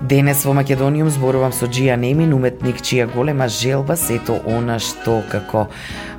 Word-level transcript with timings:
Денес 0.00 0.44
во 0.44 0.52
Македониум 0.52 1.08
зборувам 1.08 1.54
со 1.56 1.64
Джија 1.64 1.94
Немин, 1.96 2.34
уметник 2.36 2.82
чија 2.84 3.06
голема 3.08 3.46
желба 3.48 3.96
сето 3.96 4.36
она 4.44 4.76
што 4.76 5.22
како 5.32 5.66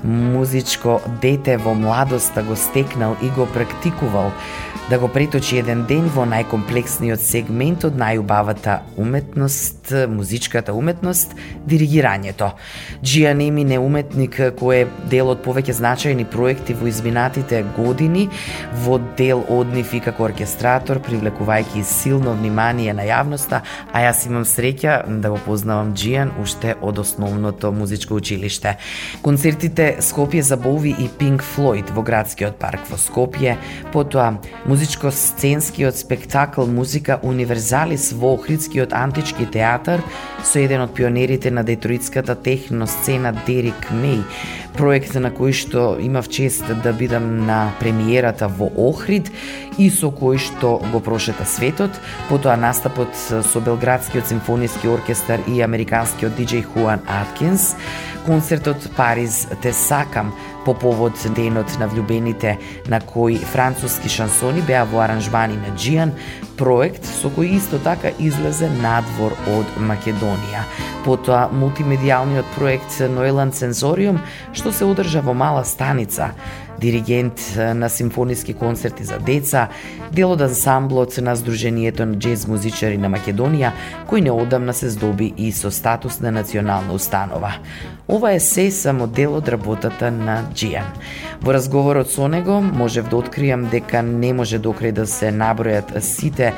музичко 0.03 0.97
дете 1.21 1.59
во 1.61 1.75
младоста 1.77 2.41
го 2.41 2.55
стекнал 2.57 3.13
и 3.21 3.29
го 3.29 3.45
практикувал 3.53 4.31
да 4.89 4.99
го 4.99 5.07
преточи 5.07 5.57
еден 5.59 5.81
ден 5.83 6.05
во 6.15 6.23
најкомплексниот 6.23 7.19
сегмент 7.19 7.83
од 7.83 7.97
најубавата 7.99 8.77
уметност, 8.95 9.91
музичката 10.07 10.71
уметност, 10.73 11.33
диригирањето. 11.67 12.53
Джија 13.03 13.33
Немин 13.35 13.73
е 13.75 13.81
уметник 13.83 14.39
кој 14.61 14.77
е 14.79 14.87
дел 15.11 15.33
од 15.33 15.41
повеќе 15.43 15.75
значајни 15.75 16.23
проекти 16.31 16.73
во 16.73 16.87
изминатите 16.87 17.65
години, 17.75 18.29
во 18.85 18.95
дел 19.19 19.43
од 19.51 19.75
нив 19.75 19.91
и 19.91 19.99
како 19.99 20.23
оркестратор, 20.29 21.03
привлекувајќи 21.03 21.83
силно 21.83 22.37
внимание 22.39 22.95
на 22.95 23.03
јавноста, 23.03 23.65
а 23.93 24.01
јас 24.01 24.25
имам 24.27 24.45
среќа 24.45 25.19
да 25.21 25.29
го 25.29 25.39
познавам 25.45 25.93
Джијан 25.93 26.31
уште 26.41 26.75
од 26.81 26.99
основното 26.99 27.71
музичко 27.71 28.15
училиште. 28.15 28.77
Концертите 29.21 29.97
Скопје 29.99 30.41
за 30.41 30.57
Бови 30.57 30.95
и 30.99 31.09
Пинк 31.19 31.43
Флойд 31.43 31.89
во 31.95 32.01
градскиот 32.01 32.57
парк 32.59 32.87
во 32.89 32.97
Скопје, 32.97 33.57
потоа 33.93 34.37
музичко-сценскиот 34.65 35.97
спектакл 35.97 36.65
Музика 36.65 37.19
Универзалис 37.23 38.11
во 38.13 38.33
Охридскиот 38.35 38.93
антички 38.93 39.45
театар 39.45 40.03
со 40.43 40.59
еден 40.59 40.81
од 40.81 40.93
пионерите 40.93 41.51
на 41.51 41.63
детроитската 41.63 42.35
техно 42.35 42.87
сцена 42.87 43.33
Дерик 43.47 43.89
Меј, 43.91 44.23
проект 44.77 45.15
на 45.17 45.31
кој 45.33 45.55
што 45.57 45.83
имав 45.99 46.29
чест 46.29 46.67
да 46.83 46.91
бидам 46.93 47.45
на 47.47 47.71
премиерата 47.79 48.47
во 48.47 48.69
Охрид 48.77 49.31
и 49.77 49.89
со 49.89 50.11
кој 50.13 50.37
што 50.41 50.77
го 50.91 51.01
прошета 51.01 51.45
светот, 51.49 51.97
потоа 52.29 52.55
настапот 52.61 53.15
со 53.17 53.59
Белградскиот 53.59 54.29
симфониски 54.29 54.87
оркестар 54.87 55.41
и 55.47 55.61
американскиот 55.65 56.37
диџеј 56.37 56.67
Хуан 56.73 57.01
Аткинс, 57.07 57.73
концертот 58.27 58.89
Париз 58.95 59.47
те 59.61 59.73
сакам 59.73 60.33
по 60.65 60.73
повод 60.73 61.13
денот 61.35 61.79
на 61.79 61.87
влюбените 61.87 62.57
на 62.91 62.99
кој 62.99 63.37
француски 63.39 64.09
шансони 64.11 64.59
беа 64.67 64.83
во 64.83 64.99
аранжмани 65.05 65.55
на 65.55 65.71
Джиан, 65.77 66.11
проект 66.59 67.05
со 67.07 67.31
кој 67.31 67.55
исто 67.55 67.79
така 67.79 68.11
излезе 68.19 68.67
надвор 68.81 69.31
од 69.47 69.77
Македонија. 69.79 70.65
Потоа 71.05 71.47
мултимедијалниот 71.55 72.51
проект 72.57 72.99
Ноеланд 72.99 73.55
Сензориум, 73.55 74.19
што 74.51 74.66
се 74.71 74.85
одржа 74.85 75.21
во 75.21 75.33
мала 75.33 75.63
станица, 75.65 76.33
диригент 76.79 77.57
на 77.75 77.89
симфониски 77.89 78.53
концерти 78.53 79.03
за 79.03 79.19
деца, 79.19 79.67
дел 80.11 80.31
од 80.31 80.41
ансамблот 80.41 81.17
на 81.21 81.35
Сдруженијето 81.35 82.05
на 82.05 82.15
джез 82.17 82.47
музичари 82.47 82.97
на 82.97 83.09
Македонија, 83.09 83.71
кој 84.09 84.23
неодамна 84.29 84.73
се 84.73 84.89
здоби 84.89 85.33
и 85.37 85.51
со 85.51 85.71
статус 85.71 86.19
на 86.19 86.31
национална 86.31 86.93
установа. 86.93 87.53
Ова 88.07 88.31
е 88.31 88.39
се 88.39 88.71
само 88.71 89.07
дел 89.07 89.35
од 89.35 89.49
работата 89.49 90.11
на 90.11 90.43
Джијан. 90.53 90.87
Во 91.41 91.53
разговорот 91.53 92.09
со 92.09 92.27
него 92.27 92.61
можев 92.61 93.09
да 93.09 93.17
откријам 93.19 93.67
дека 93.69 94.01
не 94.01 94.33
може 94.33 94.59
докрај 94.59 94.91
да 94.91 95.05
се 95.07 95.31
набројат 95.31 95.99
сите 95.99 96.53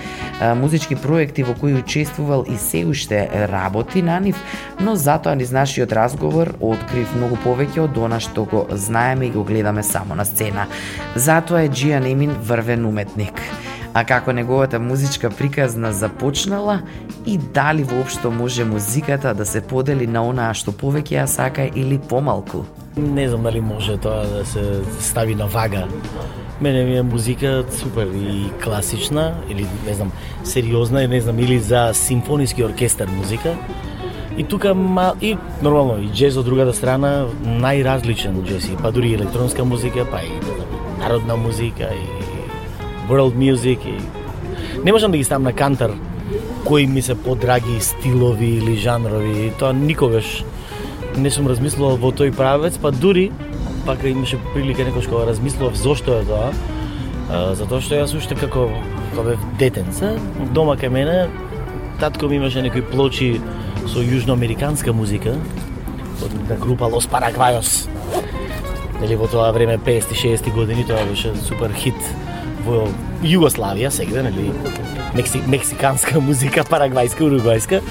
музички 0.55 0.95
проекти 0.95 1.43
во 1.43 1.53
кои 1.53 1.73
учествувал 1.73 2.45
и 2.47 2.57
се 2.57 2.85
уште 2.85 3.29
работи 3.51 4.01
на 4.01 4.19
нив, 4.19 4.37
но 4.79 4.95
затоа 4.95 5.35
низ 5.35 5.51
нашиот 5.51 5.91
разговор 5.91 6.53
открив 6.59 7.11
многу 7.15 7.37
повеќе 7.43 7.83
од 7.89 7.97
она 7.97 8.19
што 8.19 8.45
го 8.45 8.67
знаеме 8.71 9.27
и 9.27 9.31
го 9.31 9.43
гледаме 9.43 9.83
само 9.83 10.08
на 10.15 10.25
сцена. 10.25 10.67
Затоа 11.15 11.61
е 11.61 11.69
Джијан 11.69 12.11
Емин 12.11 12.35
врвен 12.41 12.85
уметник 12.85 13.41
а 13.93 14.03
како 14.03 14.33
неговата 14.33 14.79
музичка 14.79 15.29
приказна 15.29 15.93
започнала 15.93 16.81
и 17.25 17.37
дали 17.37 17.83
воопшто 17.83 18.31
може 18.31 18.65
музиката 18.65 19.33
да 19.33 19.45
се 19.45 19.61
подели 19.61 20.07
на 20.07 20.23
онаа 20.23 20.53
што 20.53 20.71
повеќе 20.71 21.21
ја 21.21 21.25
сака 21.25 21.65
или 21.75 21.97
помалку. 21.99 22.65
Не 22.97 23.29
знам 23.29 23.43
дали 23.43 23.61
може 23.61 23.97
тоа 23.97 24.25
да 24.27 24.45
се 24.45 24.81
стави 24.99 25.35
на 25.35 25.47
вага. 25.47 25.87
Мене 26.61 26.83
ми 26.83 26.97
е 26.97 27.03
музика 27.03 27.63
супер 27.71 28.07
и 28.15 28.51
класична 28.63 29.33
или 29.49 29.65
не 29.85 29.93
знам 29.93 30.11
сериозна, 30.43 31.07
не 31.07 31.21
знам 31.21 31.39
или 31.39 31.59
за 31.59 31.91
симфониски 31.93 32.63
оркестар 32.63 33.07
музика. 33.07 33.55
И 34.39 34.43
тука 34.43 34.73
ма, 34.73 35.13
и 35.21 35.37
нормално 35.61 35.97
и 35.99 36.07
джез 36.15 36.37
од 36.39 36.45
другата 36.47 36.71
страна 36.71 37.27
најразличен 37.43 38.37
джез, 38.47 38.69
па 38.79 38.91
дури 38.95 39.11
и 39.11 39.17
електронска 39.19 39.65
музика, 39.67 40.05
па 40.07 40.21
и 40.23 40.31
народна 40.99 41.35
музика 41.35 41.89
и 41.91 42.05
world 43.11 43.35
music 43.35 43.83
и 43.83 43.99
не 44.83 44.91
можам 44.91 45.11
да 45.11 45.17
ги 45.17 45.23
ставам 45.23 45.43
на 45.43 45.53
кантар 45.53 45.91
кои 46.65 46.87
ми 46.87 47.01
се 47.01 47.15
подраги 47.15 47.79
стилови 47.79 48.45
или 48.45 48.75
жанрови, 48.75 49.47
и 49.47 49.51
тоа 49.59 49.73
никогаш 49.73 50.43
не 51.17 51.31
сум 51.31 51.47
размислувал 51.51 51.97
во 51.99 52.15
тој 52.15 52.31
правец, 52.31 52.79
па 52.79 52.91
дури 52.91 53.31
пак 53.85 54.03
имаше 54.07 54.39
прилика 54.53 54.87
некош 54.87 55.07
кога 55.07 55.25
размислував 55.27 55.75
зошто 55.75 56.15
е 56.15 56.23
тоа, 56.23 56.51
затоа 57.59 57.83
што 57.83 57.99
јас 57.99 58.15
уште 58.15 58.39
како 58.39 58.69
кога 59.11 59.33
бев 59.33 59.47
детенце, 59.59 60.15
дома 60.55 60.79
кај 60.79 60.95
мене 60.95 61.27
татко 61.99 62.31
ми 62.31 62.39
имаше 62.39 62.61
некои 62.61 62.81
плочи 62.81 63.41
со 63.87 64.03
јужноамериканска 64.03 64.93
музика 64.93 65.35
од 66.23 66.59
група 66.59 66.89
Лос 66.91 67.07
Парагвајос. 67.07 67.87
Нели 68.99 69.15
во 69.15 69.27
тоа 69.31 69.51
време 69.55 69.77
50-60 69.77 70.51
години 70.53 70.83
тоа 70.87 71.05
беше 71.07 71.31
супер 71.45 71.71
хит 71.73 71.99
во 72.65 72.87
Југославија 73.23 73.89
сега, 73.91 74.23
нели, 74.23 74.51
Мекси, 75.15 75.41
мексиканска 75.47 76.19
музика, 76.27 76.63
парагвајска, 76.69 77.25
уругвајска, 77.25 77.81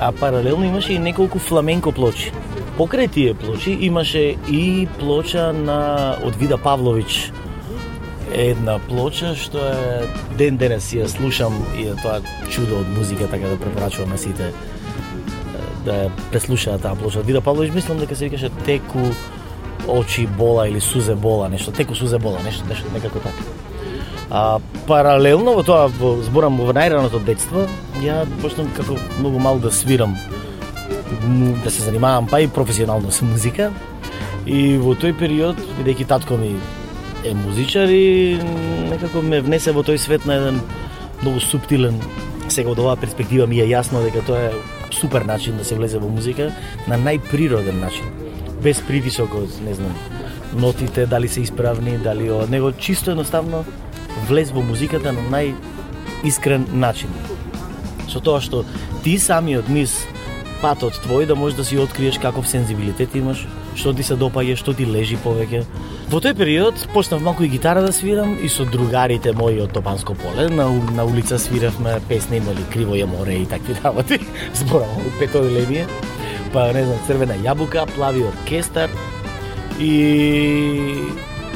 а 0.00 0.12
паралелно 0.12 0.66
имаше 0.66 0.94
и 0.94 0.98
неколку 0.98 1.38
фламенко 1.38 1.92
плочи. 1.92 2.32
Покрај 2.78 3.10
тие 3.10 3.34
плочи 3.34 3.72
имаше 3.88 4.36
и 4.48 4.86
плоча 4.98 5.52
на 5.52 6.16
од 6.22 6.36
Вида 6.38 6.58
Павловиќ, 6.62 7.30
една 8.34 8.78
плоча 8.88 9.32
што 9.34 9.62
е 9.64 10.04
ден 10.38 10.58
денес 10.60 10.92
ја 10.92 11.08
слушам 11.08 11.56
и 11.78 11.88
е 11.88 11.96
тоа 12.02 12.20
чудо 12.50 12.82
од 12.82 12.90
музика, 12.96 13.26
така 13.26 13.48
да 13.48 13.56
препорачувам 13.56 14.10
на 14.10 14.18
сите 14.18 14.52
да 15.88 15.96
ја 16.04 16.10
преслушаат 16.32 16.84
таа 16.84 16.96
плоча. 16.98 17.24
Вида 17.24 17.40
Павлович 17.40 17.72
мислам 17.74 17.98
дека 17.98 18.16
се 18.16 18.28
викаше 18.28 18.50
Теку 18.66 19.10
очи 19.88 20.26
бола 20.26 20.68
или 20.68 20.80
сузе 20.80 21.14
бола, 21.14 21.48
нешто, 21.48 21.72
Теку 21.72 21.94
сузе 21.94 22.18
бола, 22.18 22.38
нешто, 22.44 22.66
нешто 22.68 22.92
некако 22.92 23.18
така. 23.18 23.42
А, 24.30 24.60
паралелно 24.86 25.54
во 25.56 25.62
тоа, 25.64 25.88
во, 25.88 26.18
зборам 26.22 26.58
во 26.60 26.74
најраното 26.76 27.22
детство, 27.24 27.64
ја 28.04 28.26
почнам 28.42 28.68
како 28.76 28.98
многу 29.18 29.40
мал 29.40 29.58
да 29.58 29.72
свирам, 29.72 30.16
да 31.64 31.70
се 31.70 31.82
занимавам 31.82 32.28
па 32.28 32.42
и 32.44 32.48
професионално 32.48 33.10
со 33.10 33.24
музика. 33.24 33.72
И 34.46 34.76
во 34.76 34.92
тој 34.92 35.16
период, 35.16 35.56
бидејќи 35.80 36.08
татко 36.08 36.36
ми 36.36 36.54
е 37.24 37.34
музичар 37.34 37.88
и 37.88 38.38
некако 38.90 39.22
ме 39.24 39.40
внесе 39.40 39.72
во 39.72 39.82
тој 39.82 39.96
свет 39.96 40.26
на 40.26 40.36
еден 40.36 40.60
многу 41.22 41.40
суптилен 41.40 41.96
сега 42.48 42.70
од 42.72 42.78
оваа 42.78 42.96
перспектива 42.96 43.46
ми 43.46 43.60
е 43.60 43.66
јасно 43.68 44.04
дека 44.04 44.22
тоа 44.26 44.48
е 44.48 44.77
супер 45.00 45.22
начин 45.22 45.56
да 45.56 45.64
се 45.64 45.78
влезе 45.78 45.98
во 45.98 46.08
музика 46.08 46.52
на 46.88 46.98
најприроден 46.98 47.80
начин 47.80 48.06
без 48.62 48.80
притисок 48.82 49.34
од 49.34 49.60
не 49.64 49.74
знам 49.74 49.94
нотите 50.52 51.06
дали 51.06 51.28
се 51.28 51.40
исправни 51.40 51.98
дали 51.98 52.30
од 52.30 52.50
него 52.50 52.72
чисто 52.72 53.10
едноставно 53.10 53.64
влез 54.28 54.50
во 54.50 54.62
музиката 54.62 55.12
на 55.12 55.22
најискрен 55.30 56.66
начин. 56.72 57.10
Со 58.08 58.20
тоа 58.20 58.40
што 58.40 58.64
ти 59.04 59.18
самиот 59.20 59.68
низ 59.68 59.94
патот 60.62 60.96
твој 61.04 61.26
да 61.26 61.36
можеш 61.36 61.58
да 61.58 61.64
си 61.64 61.78
откриеш 61.78 62.18
каков 62.18 62.48
сензибилитет 62.48 63.14
имаш, 63.14 63.46
што 63.78 63.94
ти 63.94 64.02
се 64.02 64.18
допаѓа, 64.18 64.56
што 64.58 64.74
ти 64.74 64.86
лежи 64.86 65.18
повеќе. 65.22 65.62
Во 66.10 66.20
тој 66.24 66.34
период 66.34 66.80
почнав 66.94 67.22
малку 67.22 67.44
и 67.46 67.50
гитара 67.52 67.82
да 67.84 67.92
свирам 67.92 68.34
и 68.42 68.48
со 68.48 68.64
другарите 68.66 69.32
мои 69.36 69.60
од 69.62 69.72
Топанско 69.76 70.16
поле 70.18 70.48
на, 70.48 70.68
на 70.96 71.04
улица 71.04 71.38
свиравме 71.38 71.98
песни, 72.08 72.40
нели 72.40 72.64
Криво 72.72 72.96
е 72.96 73.06
море 73.06 73.42
и 73.44 73.46
такви 73.46 73.76
работи. 73.84 74.18
Зборам 74.54 75.06
петови 75.18 75.54
левие. 75.54 75.86
Па 76.52 76.72
не 76.72 76.84
знам, 76.84 76.98
Црвена 77.06 77.36
јабука, 77.44 77.86
Плави 77.94 78.24
оркестар 78.24 78.90
и 79.78 81.04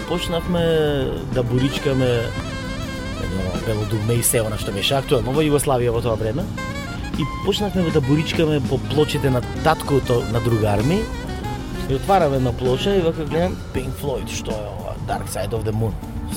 почнавме 0.09 0.63
да 1.35 1.43
буричкаме 1.43 2.21
Бело 3.67 3.85
дугме 3.91 4.15
и 4.15 4.23
се 4.23 4.43
она 4.43 4.59
што 4.59 4.73
беше 4.75 4.97
актуелно 4.99 5.33
во 5.33 5.43
Југославија 5.45 5.95
во 5.95 6.03
тоа 6.03 6.19
време. 6.19 6.43
И 7.21 7.25
почнавме 7.45 7.91
да 7.95 8.01
буричкаме 8.01 8.61
по 8.69 8.79
плочите 8.91 9.31
на 9.31 9.43
таткото 9.65 10.23
на 10.33 10.41
другарми 10.41 10.99
и 11.91 11.95
отварам 11.95 12.35
една 12.35 12.53
плоча 12.53 12.97
и 12.97 13.01
вака 13.01 13.25
гледам 13.25 13.57
Pink 13.75 13.93
Floyd, 14.03 14.29
што 14.29 14.51
е 14.51 14.69
ова? 14.71 14.95
Dark 15.07 15.29
Side 15.29 15.51
of 15.51 15.65
the 15.65 15.73
Moon. 15.73 15.93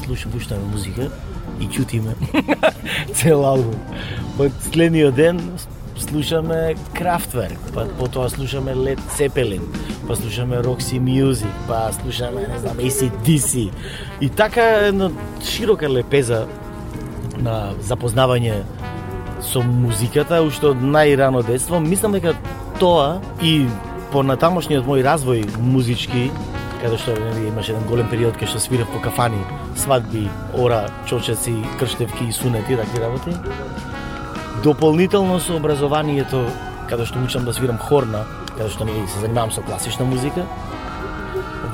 Слушам, 0.05 0.31
пуштаме 0.31 0.65
музика 0.71 1.09
и 1.59 1.67
чутиме 1.67 2.15
цел 3.13 3.45
албум. 3.45 3.79
Па 4.37 4.49
следниот 4.71 5.15
ден 5.15 5.41
слушаме 5.97 6.75
Kraftwerk, 6.93 7.57
па 7.73 7.85
потоа 7.99 8.29
слушаме 8.29 8.75
Led 8.75 8.99
Zeppelin, 9.17 9.61
па 10.07 10.15
слушаме 10.15 10.57
Roxy 10.57 10.99
Music, 10.99 11.51
па 11.67 11.91
слушаме, 12.01 12.47
не 12.47 12.59
знам, 12.59 12.77
ACDC. 12.77 13.71
И 14.21 14.29
така 14.29 14.63
една 14.63 15.11
широка 15.43 15.89
лепеза 15.89 16.45
на 17.37 17.73
запознавање 17.81 18.63
со 19.41 19.61
музиката 19.61 20.41
уште 20.43 20.71
од 20.73 20.81
најрано 20.81 21.43
детство. 21.45 21.79
Мислам 21.79 22.15
дека 22.17 22.35
тоа 22.79 23.21
и 23.41 23.67
по 24.11 24.23
натамошниот 24.23 24.85
мој 24.87 25.03
развој 25.05 25.43
музички, 25.59 26.29
каде 26.81 26.97
што 27.01 27.15
нели, 27.17 27.47
имаше 27.49 27.73
еден 27.73 27.87
голем 27.89 28.09
период 28.11 28.37
кај 28.39 28.49
што 28.51 28.59
свирев 28.59 28.89
по 28.93 28.99
кафани, 29.03 29.41
свадби, 29.75 30.27
ора, 30.53 30.85
чочеци, 31.09 31.55
крштевки 31.79 32.29
и 32.29 32.35
сунети, 32.35 32.77
такви 32.77 33.01
работи. 33.01 33.35
Дополнително 34.63 35.39
со 35.39 35.57
образованието, 35.57 36.45
каде 36.89 37.05
што 37.05 37.19
учам 37.19 37.45
да 37.45 37.53
свирам 37.53 37.77
хорна, 37.77 38.25
каде 38.55 38.69
што 38.69 38.85
нели 38.85 39.07
се 39.07 39.19
занимавам 39.19 39.51
со 39.51 39.61
класична 39.61 40.05
музика, 40.05 40.45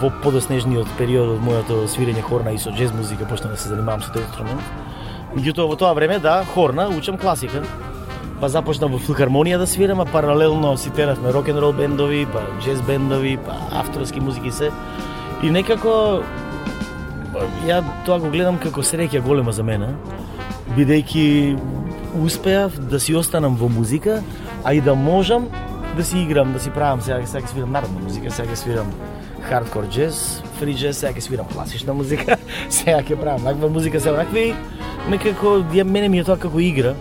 во 0.01 0.09
подоснежниот 0.23 0.87
период 0.97 1.35
од 1.35 1.45
моето 1.45 1.83
свирење 1.87 2.23
хорна 2.25 2.55
и 2.55 2.57
со 2.57 2.71
джез 2.71 2.93
музика 2.93 3.27
почнав 3.29 3.53
да 3.53 3.57
се 3.57 3.69
занимавам 3.69 4.01
со 4.01 4.09
тој 4.13 4.25
инструмент. 4.25 4.61
Меѓутоа 5.35 5.67
во 5.69 5.75
тоа 5.79 5.93
време 5.93 6.19
да, 6.19 6.41
хорна, 6.55 6.89
учам 6.89 7.17
класика 7.17 7.61
па 8.41 8.49
започна 8.49 8.87
во 8.89 8.97
филхармонија 8.97 9.59
да 9.61 9.67
свирам, 9.69 9.99
а 10.01 10.05
паралелно 10.09 10.73
си 10.77 10.89
теравме 10.97 11.29
рок 11.33 11.47
н 11.47 11.61
рол 11.61 11.73
бендови, 11.77 12.25
па 12.25 12.41
джез 12.59 12.81
бендови, 12.81 13.37
па 13.37 13.53
авторски 13.71 14.19
музики 14.19 14.51
се. 14.51 14.71
И 15.43 15.51
некако 15.53 16.23
ја 17.69 17.83
тоа 18.05 18.17
го 18.19 18.31
гледам 18.33 18.57
како 18.57 18.81
среќа 18.81 19.21
голема 19.21 19.53
за 19.53 19.63
мене, 19.63 19.93
бидејќи 20.73 21.59
успеав 22.17 22.79
да 22.89 22.99
си 22.99 23.15
останам 23.15 23.55
во 23.55 23.69
музика, 23.69 24.23
а 24.63 24.73
и 24.73 24.81
да 24.81 24.95
можам 24.95 25.47
да 25.95 26.03
си 26.03 26.17
играм, 26.19 26.53
да 26.53 26.59
си 26.59 26.71
правам, 26.71 27.01
сега, 27.01 27.21
сега 27.25 27.47
свирам 27.47 27.71
народна 27.71 27.99
музика, 27.99 28.31
сега 28.31 28.55
свирам 28.55 28.89
хардкор 29.41 29.85
джез, 29.85 30.41
фри 30.57 30.73
джез, 30.73 30.97
сега 30.97 31.13
ќе 31.13 31.21
свирам 31.21 31.47
класична 31.53 31.93
музика, 31.93 32.37
сега 32.69 33.03
ќе 33.05 33.21
правам 33.21 33.45
наква 33.45 33.69
музика, 33.69 33.99
сега 33.99 34.17
накви, 34.17 34.55
некако 35.09 35.61
ја 35.77 35.83
мене 35.83 36.09
ми 36.09 36.19
е 36.19 36.25
тоа 36.25 36.41
како 36.41 36.59
игра, 36.59 36.95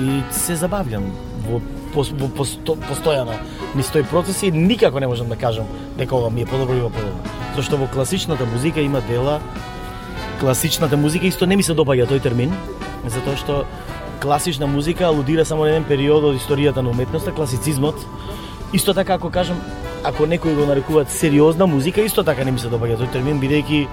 и 0.00 0.20
се 0.30 0.56
забавлям 0.56 1.10
во, 1.48 1.60
по, 1.94 2.02
во 2.02 2.28
посто, 2.28 2.76
постојано 2.88 3.38
ми 3.74 3.82
стои 3.82 4.04
процес 4.04 4.42
и 4.42 4.50
никако 4.50 5.00
не 5.00 5.06
можам 5.06 5.28
да 5.28 5.36
кажам 5.36 5.66
дека 5.98 6.16
ова 6.16 6.30
ми 6.30 6.42
е 6.42 6.46
подобро 6.46 6.72
или 6.72 6.82
подобро. 6.82 7.34
Зашто 7.56 7.76
во 7.76 7.86
класичната 7.86 8.46
музика 8.46 8.80
има 8.80 9.00
дела 9.00 9.40
класичната 10.40 10.96
музика 10.96 11.26
исто 11.26 11.46
не 11.46 11.56
ми 11.56 11.62
се 11.62 11.74
допаѓа 11.74 12.08
тој 12.10 12.22
термин, 12.22 12.52
затоа 13.08 13.36
што 13.40 13.64
класична 14.20 14.66
музика 14.66 15.06
алудира 15.08 15.44
само 15.44 15.64
на 15.64 15.70
еден 15.72 15.84
период 15.88 16.24
од 16.24 16.36
историјата 16.36 16.84
на 16.84 16.90
уметноста, 16.90 17.32
класицизмот. 17.32 17.96
Исто 18.72 18.94
така 18.94 19.14
ако 19.14 19.30
кажам, 19.30 19.60
ако 20.04 20.26
некои 20.26 20.54
го 20.54 20.66
нарекуваат 20.66 21.10
сериозна 21.10 21.66
музика, 21.66 22.00
исто 22.00 22.24
така 22.24 22.44
не 22.44 22.52
ми 22.52 22.58
се 22.58 22.68
допаѓа 22.68 23.00
тој 23.00 23.12
термин 23.12 23.40
бидејќи 23.40 23.86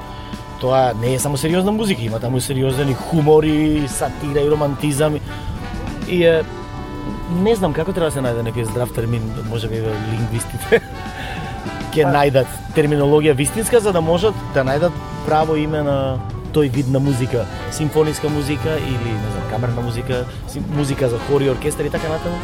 тоа 0.59 0.93
не 0.99 1.15
е 1.15 1.19
само 1.19 1.37
сериозна 1.37 1.71
музика, 1.71 2.01
има 2.01 2.19
таму 2.19 2.41
сериозен 2.41 2.89
и 2.89 2.93
хумор 2.93 3.43
и 3.43 3.87
сатира 3.87 4.41
и 4.41 4.49
романтизам 4.49 5.19
И 6.13 6.21
е, 6.29 6.43
не 7.41 7.55
знам 7.55 7.73
како 7.73 7.93
треба 7.93 8.11
да 8.11 8.15
се 8.17 8.21
најде 8.21 8.43
некој 8.45 8.67
здрав 8.69 8.91
термин, 8.93 9.25
може 9.49 9.69
би 9.71 9.81
лингвистите 9.81 10.81
ќе 11.93 12.05
најдат 12.09 12.49
терминологија 12.77 13.33
вистинска 13.37 13.81
за 13.81 13.93
да 13.95 14.01
можат 14.01 14.37
да 14.53 14.61
најдат 14.67 14.93
право 15.25 15.57
име 15.57 15.81
на 15.85 15.97
тој 16.53 16.69
вид 16.73 16.91
на 16.93 17.01
музика, 17.01 17.47
симфониска 17.71 18.29
музика 18.29 18.75
или 18.77 19.13
не 19.13 19.31
знам, 19.31 19.47
камерна 19.49 19.81
музика, 19.81 20.25
музика 20.77 21.09
за 21.09 21.17
хори, 21.25 21.49
оркестар 21.49 21.89
и 21.89 21.93
така 21.93 22.09
натаму. 22.09 22.37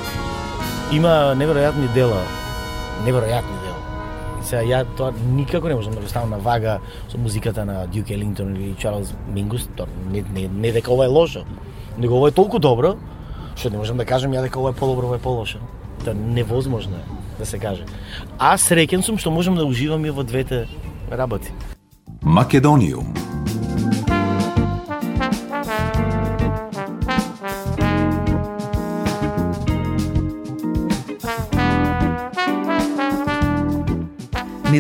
Има 0.94 1.36
неверојатни 1.38 1.92
дела, 1.94 2.24
неверојатни 3.06 3.60
дела. 3.65 3.77
И 4.42 4.48
сега 4.50 4.63
ја 4.65 4.81
тоа 4.98 5.13
никако 5.36 5.69
не 5.69 5.77
можам 5.77 5.94
да 5.94 6.01
го 6.01 6.10
ставам 6.10 6.33
на 6.33 6.42
вага 6.42 6.80
со 7.12 7.22
музиката 7.22 7.65
на 7.65 7.86
Дюк 7.88 8.10
Елингтон 8.10 8.56
или 8.56 8.74
Чарлз 8.81 9.13
Мингус, 9.30 9.69
тоа 9.77 9.86
не, 10.10 10.25
не, 10.33 10.48
не 10.50 10.72
дека 10.72 10.94
ова 10.94 11.06
е 11.06 11.13
лошо, 11.13 11.45
него 11.98 12.18
ова 12.18 12.30
е 12.30 12.38
толку 12.38 12.60
добро 12.60 12.95
што 13.59 13.69
не 13.69 13.77
можам 13.77 13.97
да 14.00 14.06
кажам 14.06 14.31
ја 14.31 14.41
дека 14.47 14.59
ова 14.59 14.71
е 14.71 14.79
подобро, 14.79 15.07
ова 15.07 15.15
е 15.19 15.19
полошо. 15.19 15.59
Та 16.06 16.13
невозможно 16.13 16.95
е 16.95 17.03
да 17.39 17.45
се 17.45 17.59
каже. 17.59 17.83
А 18.39 18.56
среќен 18.57 19.03
сум 19.03 19.19
што 19.19 19.31
можам 19.31 19.59
да 19.59 19.65
уживам 19.67 20.06
и 20.06 20.09
во 20.09 20.23
двете 20.23 20.67
работи. 21.11 21.51
Македониум 22.21 23.13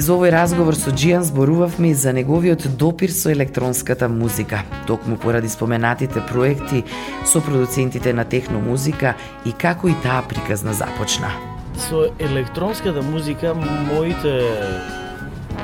За 0.09 0.15
овој 0.17 0.31
разговор 0.33 0.73
со 0.73 0.89
Джијан 0.89 1.21
зборувавме 1.21 1.91
и 1.91 1.93
за 1.93 2.09
неговиот 2.17 2.63
допир 2.81 3.11
со 3.13 3.29
електронската 3.29 4.07
музика, 4.09 4.63
токму 4.87 5.17
поради 5.21 5.49
споменатите 5.53 6.23
проекти 6.25 6.81
со 7.25 7.41
продуцентите 7.45 8.13
на 8.13 8.25
техно 8.25 8.57
музика 8.59 9.13
и 9.45 9.51
како 9.53 9.87
и 9.87 9.93
таа 10.01 10.23
приказна 10.25 10.73
започна. 10.73 11.29
Со 11.77 12.07
електронската 12.17 13.03
музика 13.05 13.53
моите 13.53 14.33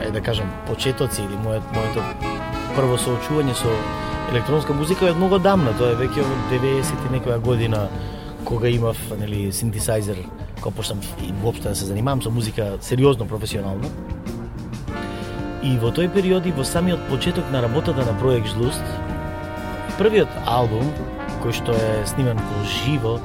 е 0.05 0.11
да 0.11 0.21
кажам 0.21 0.51
почетоци 0.67 1.25
или 1.25 1.41
моето 1.41 1.65
моето 1.73 2.05
прво 2.75 2.99
соочување 3.01 3.57
со 3.57 3.73
електронска 4.29 4.77
музика 4.77 5.09
е 5.09 5.17
многу 5.17 5.39
дамна, 5.39 5.73
тоа 5.73 5.95
е 5.95 5.97
веќе 6.03 6.21
од 6.21 6.53
90-ти 6.53 7.15
некоја 7.17 7.39
година 7.41 7.87
кога 8.45 8.69
имав 8.69 9.01
нели 9.17 9.49
синтесајзер, 9.49 10.21
кога 10.61 10.75
почнам 10.75 11.01
и 11.25 11.33
воопшто 11.41 11.73
да 11.73 11.75
се 11.75 11.89
занимавам 11.89 12.21
со 12.21 12.29
музика 12.29 12.77
сериозно 12.81 13.25
професионално. 13.25 13.89
И 15.65 15.77
во 15.81 15.89
тој 15.89 16.11
период 16.13 16.45
и 16.45 16.53
во 16.53 16.63
самиот 16.63 17.07
почеток 17.09 17.49
на 17.51 17.61
работата 17.65 18.05
на 18.05 18.13
проект 18.19 18.53
Жлуст, 18.53 18.83
првиот 19.97 20.29
албум 20.45 20.91
кој 21.41 21.55
што 21.57 21.73
е 21.73 22.05
снимен 22.05 22.37
во 22.37 22.61
живо 22.69 23.15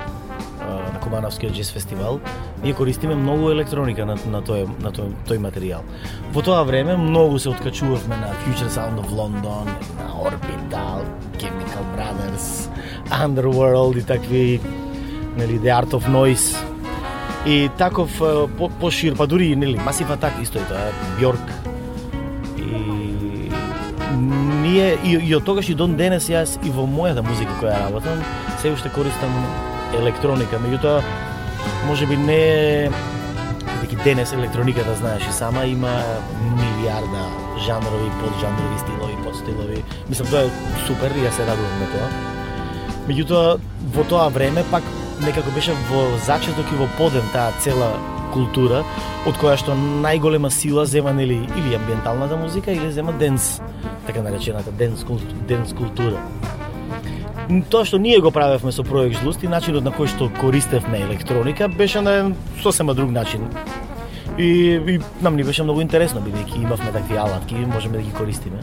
на 0.61 1.01
Кумановскиот 1.01 1.53
джез 1.53 1.73
фестивал, 1.73 2.21
ние 2.63 2.75
користиме 2.75 3.15
многу 3.15 3.51
електроника 3.51 4.07
на, 4.07 4.17
на, 4.27 4.41
тој, 4.45 4.67
на 4.81 4.93
тој, 4.93 5.13
тој 5.29 5.41
материјал. 5.41 5.85
Во 6.33 6.43
тоа 6.45 6.65
време 6.65 6.97
многу 6.97 7.39
се 7.39 7.51
откачувавме 7.53 8.17
на 8.17 8.33
Future 8.45 8.69
Sound 8.69 9.01
of 9.01 9.13
London, 9.13 9.69
на 9.97 10.09
Orbital, 10.21 11.05
Chemical 11.41 11.85
Brothers, 11.97 12.69
Underworld 13.11 13.99
и 13.99 14.03
такви 14.03 14.61
нели 15.37 15.59
The 15.61 15.73
Art 15.81 15.91
of 15.97 16.09
Noise 16.09 16.57
и 17.47 17.71
таков 17.79 18.19
по, 18.59 18.69
пошир, 18.69 19.17
па 19.17 19.27
дури 19.27 19.57
нели 19.57 19.79
Massive 19.79 20.17
Attack 20.17 20.43
исто 20.43 20.59
е 20.59 20.65
тоа, 20.69 20.93
Бьорк, 21.21 21.60
ние 24.81 24.99
и, 25.05 25.13
и 25.29 25.35
од 25.37 25.45
тогаш 25.45 25.69
и 25.69 25.77
дон 25.77 25.97
денес 25.99 26.29
јас 26.31 26.57
и 26.65 26.71
во 26.73 26.87
мојата 26.89 27.25
музика 27.25 27.53
која 27.61 27.79
работам, 27.85 28.23
се 28.63 28.73
уште 28.73 28.91
користам 28.95 29.33
електроника, 29.99 30.61
меѓутоа 30.63 31.03
може 31.89 32.07
би 32.09 32.17
не 32.17 32.89
дека 33.83 33.99
денес 34.05 34.33
електрониката 34.33 34.95
знаеш 35.01 35.27
и 35.29 35.33
сама 35.37 35.65
има 35.69 35.93
милиарда 36.57 37.25
жанрови, 37.67 38.09
поджанрови, 38.23 38.79
стилови, 38.85 39.17
подстилови. 39.25 39.83
Мислам 40.09 40.31
тоа 40.33 40.47
е 40.47 40.87
супер 40.87 41.17
и 41.17 41.27
јас 41.27 41.37
се 41.37 41.49
радувам 41.49 41.83
на 41.83 41.91
тоа. 41.93 42.09
Меѓутоа 43.11 43.59
во 43.97 44.07
тоа 44.09 44.29
време 44.33 44.65
пак 44.71 44.87
некако 45.27 45.53
беше 45.57 45.77
во 45.91 46.07
зачеток 46.25 46.73
и 46.73 46.81
во 46.81 46.89
подем 46.97 47.27
таа 47.35 47.53
цела 47.61 47.93
култура, 48.33 48.85
од 49.29 49.37
која 49.41 49.57
што 49.61 49.75
најголема 49.77 50.51
сила 50.51 50.87
зема 50.87 51.13
нели 51.13 51.41
или 51.59 51.75
амбиенталната 51.77 52.37
музика 52.37 52.73
или 52.73 52.93
зема 52.93 53.13
денс, 53.13 53.61
така 54.07 54.23
наречената 54.23 54.73
денс, 54.73 55.05
денс 55.49 55.75
култура. 55.75 56.23
Тоа 57.71 57.85
што 57.85 57.99
ние 57.99 58.21
го 58.23 58.31
правевме 58.31 58.71
со 58.73 58.85
проект 58.87 59.19
Жлуст 59.21 59.43
и 59.43 59.51
начинот 59.51 59.83
на 59.83 59.91
кој 59.91 60.07
што 60.07 60.31
користевме 60.39 61.03
електроника 61.03 61.69
беше 61.69 62.01
на 62.01 62.33
сосема 62.63 62.95
друг 62.95 63.11
начин. 63.11 63.49
И, 64.39 64.79
и 64.79 65.01
нам 65.21 65.37
ни 65.37 65.45
беше 65.45 65.65
многу 65.67 65.83
интересно, 65.83 66.23
бидејќи 66.23 66.63
имавме 66.63 66.93
такви 66.95 67.19
алатки 67.19 67.59
и 67.59 67.67
можеме 67.67 67.99
да 67.99 68.05
ги 68.07 68.13
користиме. 68.15 68.63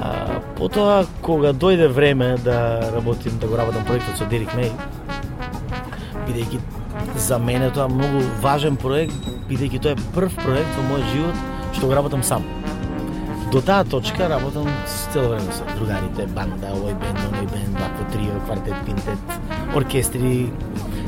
А, 0.00 0.40
потоа, 0.56 1.04
кога 1.22 1.52
дојде 1.52 1.88
време 1.92 2.36
да 2.44 2.80
работим, 2.94 3.38
да 3.38 3.46
го 3.46 3.58
работам 3.60 3.84
проектот 3.84 4.16
со 4.16 4.24
Дерик 4.24 4.54
Мей, 4.56 4.72
бидејќи 6.24 6.77
за 7.16 7.38
мене 7.38 7.70
тоа 7.70 7.86
е 7.86 7.94
многу 7.94 8.24
важен 8.42 8.76
проект, 8.76 9.14
бидејќи 9.48 9.82
тоа 9.82 9.96
е 9.96 10.02
прв 10.14 10.34
проект 10.42 10.76
во 10.78 10.86
мојот 10.90 11.12
живот 11.14 11.46
што 11.76 11.86
го 11.86 11.94
работам 11.94 12.22
сам. 12.22 12.44
До 13.52 13.60
таа 13.64 13.84
точка 13.84 14.28
работам 14.28 14.68
цело 15.12 15.28
време 15.28 15.52
со 15.52 15.64
другарите, 15.78 16.26
банда, 16.36 16.72
овој 16.74 16.92
бенд, 17.00 17.20
оној 17.30 17.46
бенд, 17.52 17.76
два 17.76 17.88
по 17.96 18.04
трио, 18.12 18.40
квартет, 18.44 18.74
пинтет, 18.84 19.18
оркестри, 19.74 20.50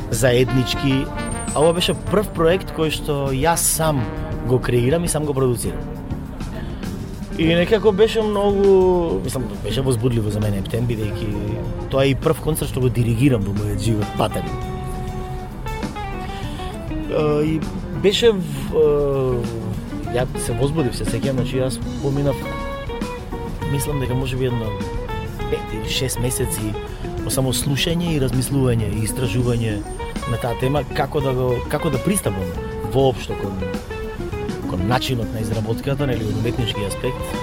заеднички, 0.09 1.05
а 1.53 1.61
ова 1.61 1.73
беше 1.73 1.93
прв 1.93 2.33
проект 2.33 2.73
кој 2.77 2.89
што 2.89 3.29
јас 3.35 3.67
сам 3.77 4.01
го 4.47 4.59
креирам 4.59 5.03
и 5.03 5.11
сам 5.11 5.25
го 5.25 5.33
продуцирам. 5.33 5.79
И 7.37 7.45
некако 7.55 7.91
беше 7.91 8.21
многу, 8.21 9.21
мислам, 9.23 9.43
беше 9.63 9.81
возбудливо 9.81 10.29
за 10.29 10.39
мене 10.39 10.59
Ептен, 10.59 10.87
бидејќи 10.87 11.89
тоа 11.89 12.05
е 12.05 12.11
и 12.11 12.15
прв 12.15 12.41
концерт 12.41 12.69
што 12.73 12.81
го 12.81 12.89
диригирам 12.89 13.41
во 13.45 13.53
мојот 13.53 13.79
живот, 13.79 14.17
Патари. 14.17 14.70
И 17.45 17.59
беше 18.03 18.31
ја 20.11 20.25
се 20.39 20.55
возбудив, 20.59 20.95
се 20.95 21.05
сеќавам, 21.05 21.41
значи 21.41 21.59
јас 21.59 21.79
поминав 22.01 22.35
мислам 23.71 23.99
дека 23.99 24.15
може 24.15 24.35
би 24.37 24.45
едно 24.45 24.67
5 25.51 25.75
или 25.75 25.87
6 25.87 26.21
месеци 26.21 26.73
само 27.29 27.53
слушање 27.53 28.15
и 28.15 28.19
размислување 28.19 28.89
и 28.91 29.05
истражување 29.05 29.77
на 30.31 30.37
таа 30.41 30.57
тема 30.59 30.83
како 30.95 31.21
да 31.23 31.31
го 31.33 31.55
како 31.71 31.89
да 31.89 32.01
пристапам 32.03 32.49
воопшто 32.93 33.35
кон 33.39 33.55
кон 34.69 34.87
начинот 34.87 35.33
на 35.33 35.39
изработката, 35.39 36.07
нели 36.07 36.25
уметнички 36.39 36.83
аспект, 36.87 37.35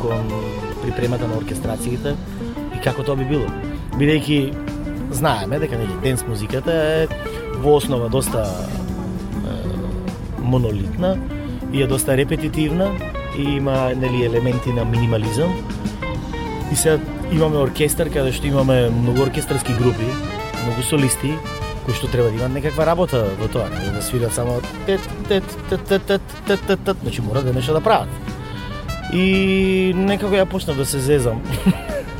кон 0.00 0.30
припремата 0.82 1.28
на 1.28 1.36
оркестрациите 1.36 2.14
и 2.76 2.80
како 2.84 3.02
тоа 3.02 3.18
би 3.18 3.26
било. 3.30 3.46
Бидејќи 3.98 4.52
знаеме 5.12 5.58
дека 5.58 5.78
нели 5.78 5.98
денс 6.02 6.22
музиката 6.26 6.72
е 6.72 7.08
во 7.62 7.76
основа 7.78 8.08
доста 8.08 8.46
монолитна 10.42 11.18
и 11.72 11.82
е 11.82 11.86
доста 11.86 12.16
репетитивна 12.16 12.90
и 13.38 13.42
има 13.42 13.92
нели 13.96 14.24
елементи 14.24 14.72
на 14.72 14.84
минимализам. 14.84 15.52
И 16.72 16.76
сега 16.76 16.98
имаме 17.32 17.56
оркестар 17.56 18.08
каде 18.12 18.32
што 18.32 18.46
имаме 18.46 18.90
многу 18.90 19.22
оркестарски 19.22 19.72
групи, 19.72 20.08
многу 20.64 20.82
солисти 20.82 21.34
кои 21.84 21.94
што 21.94 22.06
треба 22.06 22.30
да 22.30 22.36
имаат 22.36 22.54
некаква 22.54 22.86
работа 22.86 23.24
во 23.38 23.48
тоа, 23.50 23.68
не 23.70 23.90
да 23.90 24.02
свират 24.02 24.34
само 24.34 24.60
тет 24.86 25.00
тет 25.28 25.44
тет 25.68 25.82
тет 25.88 26.06
тет 26.06 26.22
тет 26.46 26.60
тет, 26.66 26.84
тет. 26.84 26.96
значи 27.02 27.22
мора 27.22 27.42
да 27.42 27.52
нешто 27.52 27.72
да 27.72 27.80
прават. 27.80 28.08
И 29.12 29.92
некако 29.96 30.34
ја 30.34 30.46
почнав 30.46 30.76
да 30.76 30.86
се 30.86 31.00
зезам. 31.00 31.42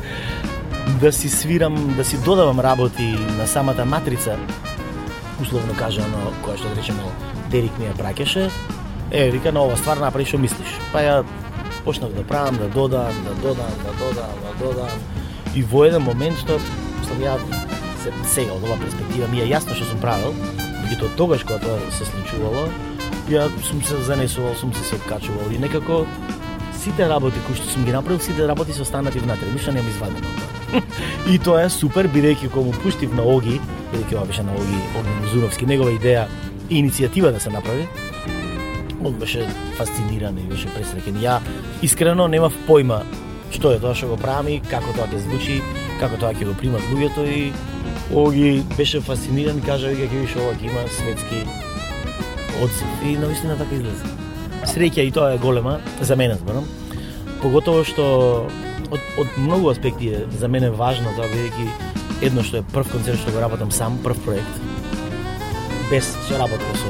да 1.00 1.12
си 1.12 1.29
свирам, 1.29 1.95
да 1.97 2.05
си 2.05 2.19
додавам 2.25 2.61
работи 2.61 3.17
на 3.38 3.47
самата 3.47 3.85
матрица, 3.85 4.37
условно 5.43 5.75
кажано, 5.79 6.33
која 6.43 6.59
што 6.59 6.69
да 6.69 6.81
речеме 6.81 7.02
Дерик 7.52 7.78
ми 7.78 7.85
ја 7.85 7.97
бракеше, 7.97 8.50
е, 9.11 9.30
вика, 9.30 9.52
на 9.52 9.62
ова 9.62 9.76
ствар 9.76 10.00
направи 10.00 10.25
што 10.25 10.38
мислиш. 10.40 10.71
Па 10.92 11.02
ја 11.04 11.16
почнав 11.85 12.14
да 12.16 12.25
правам, 12.25 12.56
да 12.56 12.68
додам, 12.73 13.12
да 13.26 13.35
додам, 13.42 13.75
да 13.85 13.92
додам, 14.00 14.38
да 14.44 14.52
додам. 14.64 15.02
И 15.54 15.62
во 15.62 15.85
еден 15.85 16.02
момент 16.02 16.38
што 16.40 16.56
сам 17.09 17.21
ја 17.21 17.37
се, 18.02 18.12
сега 18.25 18.56
од 18.56 18.64
оваа 18.64 18.80
перспектива 18.80 19.28
ми 19.28 19.42
е 19.42 19.50
јасно 19.50 19.76
што 19.76 19.90
сум 19.90 20.00
правил, 20.00 20.32
меѓутоа 20.82 21.16
тогаш 21.16 21.44
кога 21.44 21.61
тоа 21.61 21.92
се 21.92 22.09
случувало, 22.09 22.68
ја 23.28 23.50
сум 23.68 23.82
се 23.85 24.00
занесувал, 24.06 24.54
сум 24.56 24.73
се 24.73 24.85
се 24.85 24.97
откачувал 24.97 25.52
и 25.52 25.59
некако 25.59 26.06
сите 26.73 27.09
работи 27.09 27.42
кои 27.47 27.59
што 27.59 27.68
сум 27.68 27.85
ги 27.85 27.92
направил, 27.92 28.21
сите 28.21 28.49
работи 28.49 28.73
се 28.73 28.82
останати 28.82 29.18
внатре, 29.18 29.52
ништо 29.52 29.73
нема 29.73 29.90
извадено 29.90 30.28
И 31.32 31.38
тоа 31.38 31.66
е 31.66 31.71
супер, 31.71 32.09
бидејќи 32.09 32.49
кога 32.49 32.71
му 32.71 32.82
пуштив 32.82 33.12
на 33.14 33.23
Оги, 33.28 33.61
бидејќи 33.92 34.16
ова 34.16 34.25
беше 34.26 34.42
на 34.42 34.56
Оги 34.56 34.80
Оги 34.97 35.21
Музуновски, 35.21 35.68
негова 35.68 35.92
идеја 35.92 36.26
и 36.73 36.81
иницијатива 36.81 37.33
да 37.33 37.41
се 37.41 37.52
направи, 37.52 37.85
он 39.05 39.19
беше 39.21 39.45
фасциниран 39.76 40.38
и 40.38 40.49
беше 40.49 40.73
пресреќен. 40.73 41.21
Ја 41.21 41.41
искрено 41.83 42.29
немав 42.29 42.57
појма 42.69 43.02
што 43.52 43.75
е 43.76 43.81
тоа 43.83 43.93
што 43.95 44.14
го 44.14 44.17
правам 44.17 44.49
и 44.49 44.61
како 44.71 44.95
тоа 44.97 45.11
ќе 45.12 45.21
звучи, 45.29 45.61
како 46.00 46.17
тоа 46.17 46.33
ќе 46.33 46.49
го 46.49 46.57
примат 46.57 46.88
луѓето 46.88 47.29
и 47.29 47.52
Оги 48.14 48.62
беше 48.76 49.00
фасциниран 49.00 49.57
и 49.59 49.64
кажа 49.64 49.88
веќе 49.88 50.09
ќе 50.11 50.19
виш 50.21 50.33
ова 50.37 50.52
ќе 50.61 50.67
има 50.69 50.83
светски 50.93 51.38
одзив 52.61 53.07
и 53.09 53.14
навистина 53.17 53.57
така 53.57 53.79
излезе. 53.79 54.11
Среќа 54.69 55.07
и 55.07 55.12
тоа 55.17 55.31
е 55.33 55.38
голема 55.41 55.79
за 56.00 56.17
мене 56.17 56.37
зборам. 56.37 56.67
Поготово 57.41 57.87
што 57.88 58.05
од, 58.91 59.00
од 59.19 59.38
многу 59.38 59.71
аспекти 59.73 60.12
е 60.12 60.26
за 60.29 60.49
мене 60.49 60.71
важно 60.71 61.14
тоа 61.17 61.31
бидејќи 61.33 62.26
едно 62.29 62.45
што 62.45 62.61
е 62.61 62.69
прв 62.75 62.93
концерт 62.93 63.25
што 63.25 63.33
го 63.33 63.41
работам 63.41 63.73
сам, 63.73 63.97
прв 64.05 64.21
проект 64.26 64.72
без 65.92 66.16
соработка 66.26 66.72
со 66.80 66.88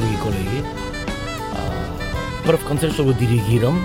други 0.00 0.16
колеги 0.24 0.64
прв 2.46 2.64
концерт 2.64 2.94
што 2.94 3.04
го 3.04 3.12
диригирам, 3.12 3.76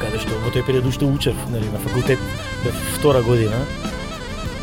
каде 0.00 0.18
што 0.18 0.34
во 0.42 0.50
тој 0.50 0.64
период 0.66 0.88
уште 0.90 1.06
учев 1.06 1.38
нели, 1.52 1.68
на 1.70 1.78
факултет, 1.78 2.18
втора 2.96 3.22
година. 3.22 3.56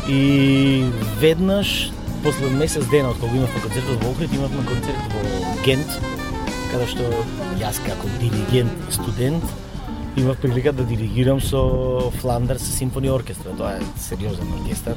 И 0.06 0.84
веднаш, 1.18 1.90
после 2.22 2.50
месец 2.50 2.84
дена 2.92 3.10
од 3.10 3.18
кога 3.18 3.32
имавме 3.32 3.62
концертот 3.64 4.04
во 4.04 4.12
Охрид, 4.12 4.34
имавме 4.36 4.66
концерт 4.68 5.00
во 5.16 5.56
Гент, 5.64 5.96
каде 6.70 6.86
што 6.92 7.08
јас 7.58 7.80
како 7.86 8.12
диригент, 8.20 8.92
студент, 8.92 9.44
имав 10.16 10.36
прилика 10.36 10.72
да 10.72 10.84
диригирам 10.84 11.40
со 11.40 12.10
Фландерс 12.10 12.62
симфони 12.62 13.10
оркестра. 13.10 13.56
Тоа 13.56 13.76
е 13.76 13.80
сериозен 13.96 14.52
оркестар. 14.60 14.96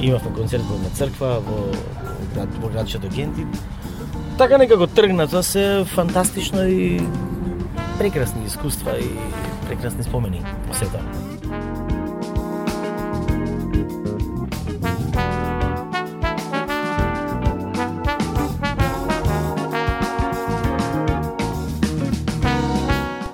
Имавме 0.00 0.32
концерт 0.34 0.62
во 0.62 0.90
црква 0.96 1.40
во 1.40 1.70
град 2.34 2.48
во 2.60 2.68
градчето 2.68 3.08
Гент 3.08 3.36
така 4.42 4.58
некако 4.58 4.86
тргна 4.86 5.28
тоа 5.28 5.42
се 5.42 5.84
фантастично 5.86 6.64
и 6.66 7.00
прекрасни 7.98 8.46
искуства 8.46 8.98
и 8.98 9.10
прекрасни 9.68 10.02
спомени 10.02 10.42
во 10.66 10.74
сета. 10.74 10.98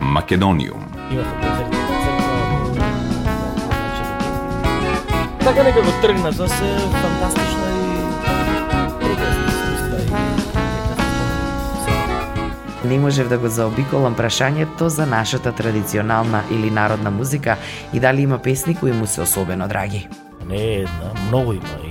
Македониум. 0.01 0.98
Така 5.41 5.63
некако 5.63 6.01
тргна, 6.03 6.33
тоа 6.33 6.49
се 6.49 6.77
фантастично 7.03 7.69
не 12.89 12.99
можев 12.99 13.29
да 13.29 13.39
го 13.39 13.49
заобиколам 13.49 14.15
прашањето 14.17 14.87
за 14.89 15.07
нашата 15.07 15.53
традиционална 15.53 16.43
или 16.51 16.71
народна 16.71 17.11
музика 17.11 17.57
и 17.93 18.01
дали 18.01 18.23
има 18.23 18.39
песни 18.39 18.75
кои 18.75 18.93
му 18.93 19.07
се 19.07 19.21
особено 19.21 19.69
драги. 19.69 20.09
Не 20.47 20.75
една, 20.75 21.13
многу 21.29 21.53
има. 21.53 21.88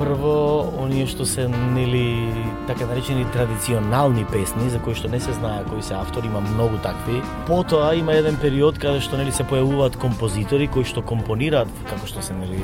Прво 0.00 0.64
оние 0.80 1.04
што 1.04 1.26
се 1.28 1.44
нели 1.48 2.32
така 2.66 2.86
наречени 2.88 3.26
традиционални 3.34 4.24
песни 4.32 4.70
за 4.72 4.80
кои 4.80 4.96
што 4.96 5.10
не 5.12 5.20
се 5.20 5.34
знае 5.36 5.66
кои 5.68 5.82
се 5.84 5.94
автори, 5.94 6.30
има 6.32 6.40
многу 6.40 6.80
такви. 6.80 7.20
Потоа 7.46 7.92
има 7.94 8.16
еден 8.16 8.38
период 8.40 8.80
каде 8.80 9.04
што 9.04 9.20
нели 9.20 9.32
се 9.32 9.44
појавуваат 9.44 10.00
композитори 10.00 10.70
кои 10.72 10.88
што 10.88 11.04
компонираат 11.04 11.68
како 11.90 12.08
што 12.08 12.24
се 12.24 12.32
нели 12.32 12.62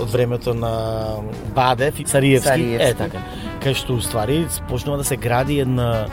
од 0.00 0.08
времето 0.08 0.54
на 0.56 0.72
Бадев 1.54 2.00
и 2.00 2.06
Сариевски. 2.08 2.48
Сариевски. 2.48 2.90
Е 2.90 2.94
така 2.96 3.20
кај 3.60 3.76
што 3.76 4.00
уствари 4.00 4.46
почнува 4.70 5.04
да 5.04 5.04
се 5.04 5.20
гради 5.20 5.60
една 5.60 6.06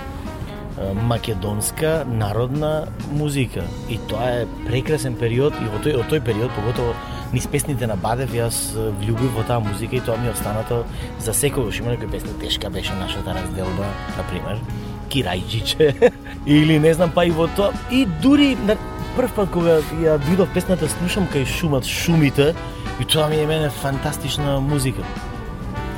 македонска 0.94 2.04
народна 2.08 2.86
музика. 3.12 3.64
И 3.90 3.98
тоа 4.10 4.44
е 4.44 4.48
прекрасен 4.68 5.16
период 5.16 5.54
и 5.62 5.68
во 5.70 5.80
тој, 5.80 6.00
од 6.02 6.10
тој 6.12 6.24
период, 6.26 6.52
поготово 6.56 6.96
низ 7.34 7.48
песните 7.48 7.88
на 7.90 7.96
Бадев, 7.98 8.34
јас 8.34 8.76
влюбив 9.02 9.34
во 9.34 9.44
таа 9.48 9.60
музика 9.60 9.96
и 9.98 10.02
тоа 10.06 10.18
ми 10.22 10.30
останато 10.30 10.84
за 11.20 11.34
секогаш. 11.34 11.80
Има 11.80 11.90
некои 11.90 12.08
песни, 12.08 12.34
тешка 12.40 12.70
беше 12.70 12.94
нашата 12.94 13.34
разделба, 13.34 13.90
на 14.18 14.24
пример, 14.30 14.60
Кирајджиче, 15.10 16.12
или 16.46 16.80
не 16.80 16.94
знам, 16.94 17.12
па 17.16 17.26
и 17.26 17.32
во 17.32 17.48
тоа. 17.48 17.74
И 17.92 18.06
дури 18.06 18.56
на 18.56 18.78
прв 19.18 19.34
пат 19.36 19.52
кога 19.52 19.82
ја 20.02 20.18
видов 20.30 20.54
песната, 20.54 20.90
слушам 20.90 21.28
кај 21.34 21.46
шумат 21.50 21.90
шумите, 21.90 22.54
и 23.02 23.06
тоа 23.06 23.30
ми 23.30 23.42
е 23.42 23.48
мене 23.48 23.70
фантастична 23.70 24.60
музика. 24.62 25.02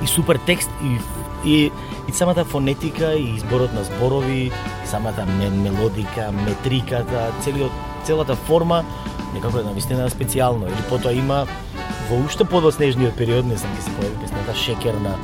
И 0.03 0.07
супер 0.07 0.39
текст, 0.45 0.71
и 0.83 0.97
и, 1.45 1.71
и 2.09 2.11
самата 2.11 2.45
фонетика 2.45 3.13
и 3.13 3.35
изборот 3.35 3.73
на 3.73 3.83
зборови, 3.83 4.51
самата 4.85 5.25
мелодика, 5.51 6.31
метриката, 6.31 7.31
целиот 7.41 7.71
целата 8.05 8.35
форма 8.35 8.83
некако 9.35 9.59
е 9.59 9.67
навистина 9.67 10.09
специјално 10.09 10.69
или 10.71 10.87
потоа 10.89 11.13
има 11.13 11.43
во 12.09 12.21
уште 12.25 12.45
подоснежниот 12.45 13.17
период, 13.17 13.45
не 13.45 13.57
знам 13.59 13.75
ќе 13.75 13.87
се 13.87 13.95
појави 13.99 14.21
песната 14.23 14.55
Шекерна. 14.55 15.15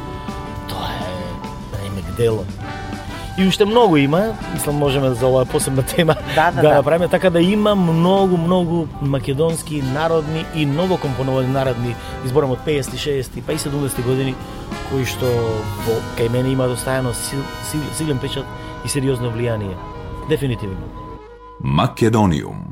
Тоа 0.69 0.91
е 0.91 1.83
ремек 1.83 2.15
дело. 2.17 2.45
И 3.37 3.47
уште 3.47 3.65
многу 3.65 3.97
има, 3.97 4.33
мислам 4.53 4.75
можеме 4.75 5.13
за 5.13 5.27
оваа 5.27 5.45
посебна 5.45 5.83
тема 5.83 6.15
Да, 6.35 6.51
да, 6.51 6.61
да 6.61 6.61
да. 6.61 6.75
направиме 6.75 7.07
така 7.07 7.29
да 7.29 7.41
има 7.41 7.75
многу 7.75 8.37
многу 8.37 8.87
македонски 9.01 9.81
народни 9.81 10.45
и 10.55 10.65
ново 10.65 10.97
компоновани 10.97 11.47
народни 11.47 11.95
изборам 12.25 12.51
од 12.51 12.59
50, 12.67 12.81
60, 12.81 13.41
па 13.45 13.53
и 13.53 13.57
70 13.57 14.03
години 14.03 14.35
кои 14.91 15.05
што 15.07 15.25
во 15.87 15.95
кај 16.19 16.29
мене 16.29 16.51
има 16.51 16.67
достојано 16.67 17.13
сил, 17.15 17.39
сил, 17.63 17.81
силен 17.95 18.19
печат 18.19 18.45
и 18.85 18.89
сериозно 18.89 19.31
влијание. 19.31 19.77
Дефинитивно. 20.29 20.83
Македониум. 21.63 22.70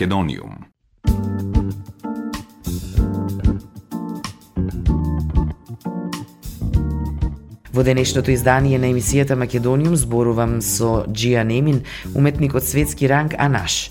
Македониум. 0.00 0.64
Во 7.70 7.84
денешното 7.84 8.32
издание 8.32 8.78
на 8.78 8.88
емисијата 8.88 9.36
Македониум 9.36 9.96
зборувам 10.00 10.62
со 10.64 11.04
Джијан 11.04 11.52
Емин, 11.52 11.82
уметник 12.14 12.56
од 12.56 12.64
светски 12.64 13.12
ранг, 13.12 13.36
а 13.36 13.50
наш. 13.52 13.90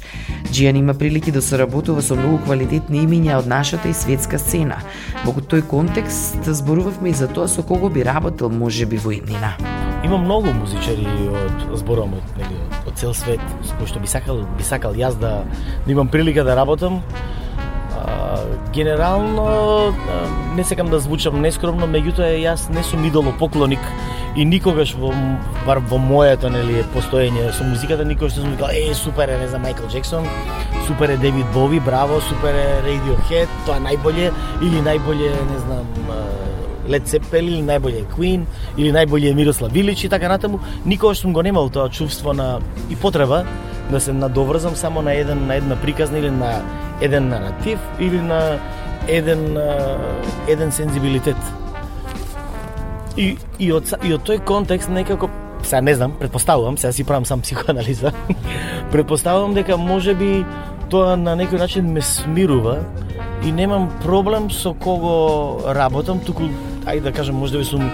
Джијан 0.49 0.81
има 0.81 0.97
прилики 0.97 1.29
да 1.31 1.45
соработува 1.45 2.01
со 2.01 2.17
многу 2.17 2.41
квалитетни 2.41 3.05
имиња 3.05 3.37
од 3.43 3.45
нашата 3.45 3.89
и 3.89 3.93
светска 3.93 4.41
сцена. 4.41 4.81
Во 5.27 5.37
тој 5.37 5.61
контекст 5.61 6.41
зборувавме 6.41 7.13
и 7.13 7.19
за 7.21 7.29
тоа 7.29 7.45
со 7.45 7.61
кого 7.61 7.89
би 7.89 8.01
работел 8.01 8.49
можеби 8.49 8.97
во 8.97 9.13
иднина. 9.13 9.53
Има 10.01 10.17
многу 10.17 10.57
музичари 10.57 11.05
од 11.29 11.77
зборувам 11.77 12.17
од 12.17 12.37
нели 12.41 12.78
цел 12.99 13.13
свет 13.15 13.39
со 13.63 13.87
што 13.87 13.99
би 14.03 14.07
сакал 14.11 14.43
би 14.59 14.63
сакал 14.67 14.93
јас 14.93 15.15
да, 15.19 15.43
да 15.85 15.91
имам 15.91 16.11
прилика 16.11 16.43
да 16.43 16.55
работам. 16.55 17.01
А, 17.95 18.43
генерално 18.73 19.45
а, 19.87 20.53
не 20.55 20.63
сакам 20.63 20.89
да 20.91 20.99
звучам 20.99 21.41
нескромно, 21.41 21.87
меѓутоа 21.87 22.35
јас 22.43 22.69
не 22.69 22.83
сум 22.83 23.05
идолопоклоник 23.07 23.83
и 24.35 24.45
никогаш 24.45 24.93
во 24.99 25.13
бар 25.65 25.79
во 25.79 25.97
моето 25.97 26.51
нели 26.51 26.83
постоење 26.93 27.51
со 27.55 27.63
музиката 27.63 28.05
никогаш 28.05 28.35
не 28.35 28.43
сум 28.43 28.51
викал 28.51 28.69
е 28.75 28.93
супер 28.93 29.29
е 29.29 29.39
не 29.39 29.47
знам 29.47 29.61
Майкл 29.61 29.87
Джексон, 29.87 30.27
супер 30.87 31.09
е 31.09 31.17
Девид 31.17 31.47
Бови, 31.53 31.79
браво, 31.79 32.21
супер 32.21 32.53
е 32.53 32.81
Radiohead, 32.83 33.47
тоа 33.65 33.79
е 33.79 34.31
или 34.61 34.83
најболje 34.83 35.31
не 35.51 35.59
знам 35.59 35.85
Лед 36.89 37.03
Led 37.03 37.21
Zeppelin 37.21 37.89
или 37.89 38.05
Queen 38.17 38.45
или 38.77 38.91
најболje 38.91 39.33
Мирослав 39.33 39.71
Вилич 39.71 40.03
и 40.03 40.09
така 40.09 40.27
натаму, 40.27 40.59
никогаш 40.85 41.17
сум 41.17 41.33
го 41.33 41.41
немал 41.41 41.69
тоа 41.69 41.89
чувство 41.89 42.33
на 42.33 42.59
и 42.89 42.95
потреба 42.95 43.45
да 43.91 43.99
се 43.99 44.13
надоврзам 44.13 44.75
само 44.75 45.01
на 45.01 45.13
еден 45.13 45.47
на 45.47 45.55
една 45.55 45.75
приказна 45.75 46.17
или 46.17 46.31
на 46.31 46.61
еден 47.01 47.29
наратив 47.29 47.79
или 47.99 48.21
на 48.21 48.59
еден 49.07 49.57
еден 50.47 50.71
сензибилитет. 50.71 51.37
И 53.17 53.37
и 53.59 53.71
од 53.73 53.93
и 54.03 54.13
од 54.13 54.23
тој 54.23 54.43
контекст 54.45 54.89
некако 54.89 55.29
сега 55.63 55.81
не 55.81 55.95
знам, 55.95 56.11
предпоставувам, 56.19 56.77
сега 56.77 56.91
си 56.91 57.03
правам 57.03 57.25
сам 57.25 57.41
психоанализа. 57.41 58.11
предпоставувам 58.91 59.53
дека 59.53 59.77
може 59.77 60.15
би 60.15 60.45
тоа 60.89 61.17
на 61.17 61.35
некој 61.37 61.59
начин 61.59 61.91
ме 61.93 62.01
смирува 62.01 62.79
и 63.45 63.51
немам 63.51 63.89
проблем 64.01 64.49
со 64.51 64.73
кого 64.73 65.59
работам, 65.67 66.19
туку 66.19 66.49
ајде 66.85 67.09
да 67.09 67.11
кажам 67.11 67.35
можеби 67.35 67.63
да 67.63 67.65
сум 67.65 67.89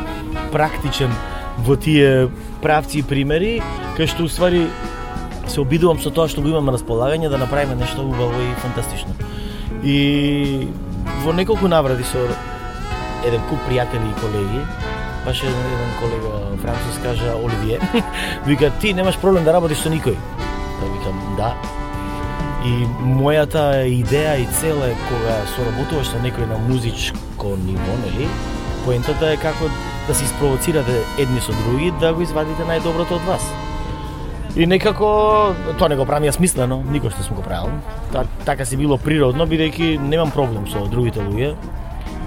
практичен 0.52 1.12
во 1.58 1.76
тие 1.76 2.30
правци 2.62 3.00
и 3.00 3.04
примери, 3.04 3.62
кај 3.98 4.10
што 4.12 4.28
уствари 4.28 4.66
се 5.48 5.62
обидувам 5.62 6.00
со 6.02 6.12
тоа 6.12 6.28
што 6.28 6.42
го 6.42 6.52
имам 6.52 6.66
на 6.66 6.76
располагање 6.76 7.30
да 7.30 7.38
направиме 7.38 7.76
нешто 7.76 8.04
убаво 8.04 8.42
и 8.42 8.56
фантастично. 8.62 9.14
И 9.84 10.68
во 11.24 11.34
неколку 11.34 11.68
наврати 11.68 12.04
со 12.04 12.26
еден 13.26 13.42
куп 13.50 13.62
пријатели 13.70 14.10
и 14.10 14.20
колеги, 14.22 14.62
баш 15.26 15.44
еден, 15.44 15.70
еден 15.78 15.94
колега 16.00 16.34
француз 16.62 17.00
кажа 17.04 17.36
Оливие, 17.36 17.80
вика 18.46 18.72
ти 18.82 18.94
немаш 18.94 19.18
проблем 19.18 19.44
да 19.44 19.54
работиш 19.54 19.86
со 19.86 19.90
никој. 19.90 20.18
Па 20.80 20.92
викам 20.92 21.22
да. 21.38 21.54
И 22.66 22.86
мојата 23.00 23.86
идеја 23.86 24.40
и 24.42 24.46
цел 24.60 24.82
е 24.84 24.94
кога 25.10 25.38
соработуваш 25.56 26.10
со 26.10 26.22
некој 26.26 26.50
на 26.50 26.58
музичко 26.68 27.56
ниво, 27.62 27.98
нели? 28.06 28.30
Поентата 28.86 29.32
е 29.34 29.38
како 29.42 29.66
да 30.08 30.14
се 30.14 30.28
испровоцирате 30.28 31.00
едни 31.18 31.42
со 31.42 31.54
други 31.66 31.90
да 32.00 32.14
го 32.14 32.22
извадите 32.22 32.68
најдоброто 32.70 33.18
од 33.18 33.24
вас. 33.26 33.46
И 34.56 34.68
некако 34.70 35.08
тоа 35.80 35.90
не 35.90 35.98
го 35.98 36.06
правам 36.06 36.28
јас 36.30 36.38
смислено, 36.38 36.78
никој 36.94 37.18
не 37.18 37.24
сум 37.26 37.40
го 37.40 37.44
правил. 37.44 37.74
Та, 38.14 38.24
така 38.46 38.66
си 38.66 38.78
било 38.78 38.98
природно, 39.02 39.48
бидејќи 39.50 39.98
немам 40.00 40.32
проблем 40.32 40.68
со 40.70 40.86
другите 40.86 41.20
луѓе. 41.20 41.56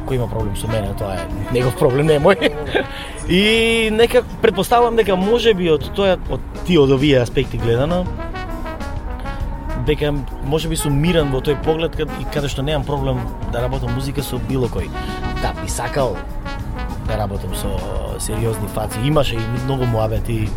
Кој 0.08 0.18
има 0.18 0.26
проблем 0.26 0.56
со 0.56 0.66
мене, 0.68 0.90
тоа 0.98 1.14
е 1.14 1.52
негов 1.54 1.78
проблем, 1.78 2.06
не 2.10 2.18
е 2.18 2.20
мој. 2.20 2.50
и 3.40 3.90
нека 3.94 4.24
предпоставувам 4.42 4.96
дека 4.96 5.16
може 5.16 5.54
би 5.54 5.70
од 5.70 5.92
тоа 5.94 6.18
од 6.28 6.42
тие 6.66 6.80
од 6.82 6.90
овие 6.90 7.22
аспекти 7.22 7.56
гледано 7.56 8.02
дека 9.86 10.10
може 10.44 10.68
би 10.68 10.76
сум 10.76 10.98
мирен 11.00 11.30
во 11.32 11.40
тој 11.40 11.56
поглед 11.64 11.94
кад, 11.96 12.10
и 12.20 12.26
каде 12.34 12.50
што 12.52 12.66
немам 12.66 12.84
проблем 12.84 13.22
да 13.54 13.62
работам 13.64 13.94
музика 13.94 14.26
со 14.26 14.36
било 14.50 14.68
кој. 14.68 14.90
Да, 15.40 15.54
би 15.62 15.70
сакал 15.70 16.18
да 17.08 17.18
работам 17.18 17.54
со 17.54 17.68
сериозни 18.20 18.68
фаци. 18.68 18.98
Имаше 19.04 19.34
и 19.34 19.64
многу 19.64 19.84
муабети. 19.84 20.48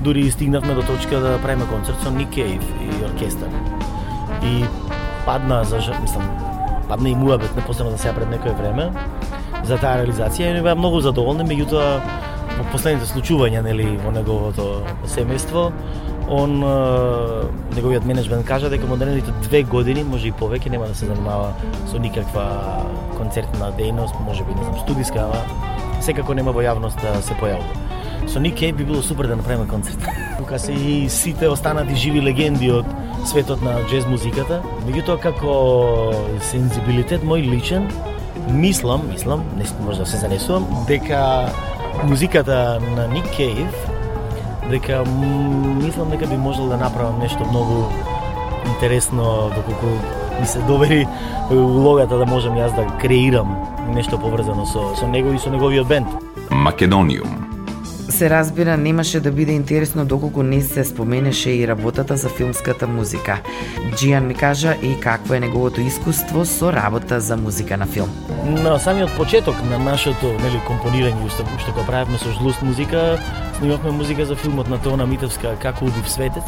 Дури 0.00 0.30
стигнавме 0.30 0.74
до 0.74 0.82
точка 0.82 1.20
да 1.20 1.38
правиме 1.42 1.66
концерт 1.66 1.96
со 2.02 2.10
Ник 2.10 2.30
Кейв 2.30 2.62
и 2.80 3.04
оркестар. 3.04 3.48
И 4.42 4.64
падна 5.24 5.64
за 5.64 5.76
мислам 5.76 6.46
падна 6.88 7.08
и 7.08 7.14
муабет 7.14 7.56
непосредно 7.56 7.92
за 7.92 7.98
сега 7.98 8.14
пред 8.14 8.30
некое 8.30 8.52
време 8.52 8.92
за 9.64 9.78
таа 9.78 9.98
реализација 9.98 10.52
и 10.54 10.62
беа 10.62 10.76
многу 10.78 11.00
задоволни, 11.02 11.42
меѓутоа 11.42 11.98
во 12.56 12.66
последните 12.70 13.08
случувања 13.10 13.64
нели 13.66 13.96
во 14.04 14.12
неговото 14.14 14.84
семејство 15.10 15.72
он 16.28 16.58
неговиот 17.74 18.04
менеджмент 18.04 18.46
кажа 18.46 18.70
дека 18.70 18.86
модерните 18.86 19.30
две 19.42 19.62
години, 19.62 20.04
може 20.04 20.28
и 20.28 20.32
повеќе, 20.32 20.70
нема 20.70 20.86
да 20.90 20.94
се 20.94 21.06
занимава 21.06 21.52
со 21.90 21.98
никаква 21.98 22.46
концертна 23.16 23.70
дејност, 23.78 24.14
може 24.26 24.44
би 24.44 24.54
не 24.54 24.64
знам 24.64 24.78
студиска, 24.82 25.26
ама 25.26 25.75
секако 26.00 26.34
нема 26.34 26.52
во 26.52 26.62
јавност 26.62 27.00
да 27.02 27.20
се 27.22 27.34
појавува. 27.40 27.84
Со 28.26 28.40
Ник 28.40 28.56
Кейв 28.58 28.76
би 28.76 28.84
било 28.84 29.02
супер 29.02 29.26
да 29.26 29.36
направиме 29.36 29.68
концерт. 29.68 30.06
Тука 30.38 30.58
се 30.58 30.72
и 30.72 31.08
сите 31.10 31.48
останати 31.48 31.94
живи 31.94 32.22
легенди 32.22 32.70
од 32.70 32.86
светот 33.24 33.62
на 33.62 33.78
джез 33.90 34.06
музиката. 34.06 34.62
Меѓутоа 34.86 35.18
како 35.22 35.52
сензибилитет 36.50 37.22
мој 37.22 37.46
личен, 37.46 37.90
мислам, 38.50 39.08
мислам, 39.08 39.44
не 39.56 39.64
може 39.80 39.98
да 39.98 40.06
се 40.06 40.16
занесувам, 40.16 40.66
дека 40.88 41.52
музиката 42.04 42.80
на 42.96 43.08
Ник 43.08 43.24
Кейв 43.36 43.86
дека 44.70 45.04
мислам 45.82 46.10
дека 46.10 46.26
би 46.26 46.36
можел 46.36 46.66
да 46.68 46.76
направам 46.76 47.18
нешто 47.18 47.44
многу 47.44 47.84
интересно 48.66 49.50
доколку 49.54 49.86
ми 50.40 50.46
се 50.46 50.58
довери 50.58 51.06
улогата 51.50 52.18
да 52.18 52.26
можам 52.26 52.56
јас 52.56 52.74
да 52.76 52.86
креирам 52.98 53.56
нешто 53.94 54.18
поврзано 54.18 54.66
со 54.66 54.94
со 54.96 55.06
него 55.06 55.32
и 55.32 55.38
со 55.38 55.50
неговиот 55.50 55.88
бенд. 55.88 56.08
Македониум. 56.50 57.46
Се 58.08 58.30
разбира, 58.30 58.76
немаше 58.76 59.20
да 59.20 59.30
биде 59.30 59.52
интересно 59.52 60.04
доколку 60.04 60.42
не 60.42 60.62
се 60.62 60.84
споменеше 60.84 61.50
и 61.50 61.68
работата 61.68 62.16
за 62.16 62.28
филмската 62.28 62.86
музика. 62.86 63.40
Джијан 63.92 64.20
ми 64.20 64.34
кажа 64.34 64.76
и 64.82 65.00
какво 65.00 65.34
е 65.34 65.40
неговото 65.40 65.80
искуство 65.80 66.44
со 66.44 66.72
работа 66.72 67.20
за 67.20 67.36
музика 67.36 67.76
на 67.76 67.86
филм. 67.86 68.08
На 68.46 68.78
самиот 68.78 69.10
почеток 69.16 69.56
на 69.70 69.78
нашето 69.78 70.26
нели 70.26 70.60
компонирање 70.68 71.26
уште 71.26 71.42
што 71.58 71.72
го 71.72 71.86
правевме 71.86 72.18
со 72.18 72.30
жлуст 72.32 72.62
музика, 72.62 73.18
снимавме 73.58 73.90
музика 73.90 74.24
за 74.24 74.36
филмот 74.36 74.68
на 74.68 74.78
Теона 74.78 75.06
Митевска 75.06 75.56
Како 75.62 75.84
убив 75.84 76.08
светец. 76.08 76.44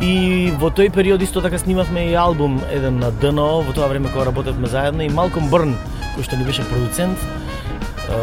И 0.00 0.52
во 0.58 0.70
тој 0.70 0.92
период 0.94 1.22
исто 1.22 1.42
така 1.42 1.58
снимавме 1.58 2.10
и 2.10 2.14
албум 2.14 2.60
еден 2.70 3.00
на 3.02 3.10
ДНО, 3.10 3.62
во 3.66 3.72
тоа 3.74 3.88
време 3.90 4.12
кога 4.12 4.28
работевме 4.30 4.70
заедно 4.70 5.02
и 5.02 5.10
Малком 5.10 5.50
Брн, 5.50 5.74
кој 6.14 6.22
што 6.22 6.38
ни 6.38 6.46
беше 6.46 6.62
продуцент, 6.70 7.18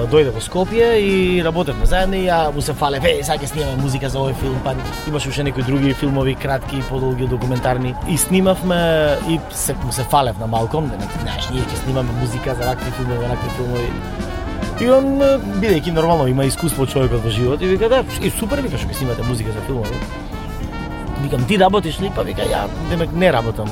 дојде 0.10 0.32
во 0.34 0.42
Скопје 0.42 0.88
и 0.98 1.44
работевме 1.46 1.86
заедно 1.86 2.18
и 2.18 2.26
ја 2.26 2.54
му 2.54 2.62
се 2.62 2.74
фале, 2.74 2.98
е, 3.04 3.22
сега 3.24 3.38
ќе 3.38 3.52
снимаме 3.52 3.82
музика 3.84 4.10
за 4.10 4.20
овој 4.20 4.34
филм, 4.40 4.58
па 4.64 4.74
имаше 5.08 5.30
уште 5.30 5.44
некои 5.44 5.64
други 5.64 5.94
филмови, 5.94 6.36
кратки, 6.36 6.82
подолги, 6.90 7.28
документарни. 7.28 7.94
И 8.10 8.18
снимавме 8.18 9.18
и 9.30 9.40
се, 9.52 9.76
му 9.84 9.92
се 9.92 10.04
фалев 10.04 10.40
на 10.40 10.48
Малком, 10.48 10.90
да 10.90 10.98
не 10.98 11.08
знаеш, 11.22 11.50
ние 11.54 11.62
ќе 11.62 11.84
снимаме 11.84 12.12
музика 12.22 12.56
за 12.56 12.72
ракви 12.72 12.92
филмови, 12.92 13.28
ракви 13.30 13.50
филмови. 13.58 13.90
И 14.82 14.90
он, 14.92 15.20
бидејќи 15.62 15.94
нормално 15.94 16.28
има 16.28 16.46
искуство 16.46 16.88
човекот 16.88 17.24
во 17.24 17.30
живот, 17.30 17.62
и 17.62 17.68
вика, 17.68 17.90
да, 17.90 18.04
и 18.22 18.32
супер, 18.32 18.64
вика, 18.66 18.82
што 18.82 18.90
ќе 18.90 19.04
снимате 19.04 19.28
музика 19.28 19.54
за 19.54 19.62
филмови. 19.70 20.25
Викам, 21.22 21.46
ти 21.46 21.60
работиш 21.60 22.00
ли? 22.02 22.12
Па 22.16 22.24
вика, 22.24 22.42
ја, 22.42 22.68
демек 22.90 23.14
не 23.14 23.32
работам 23.34 23.70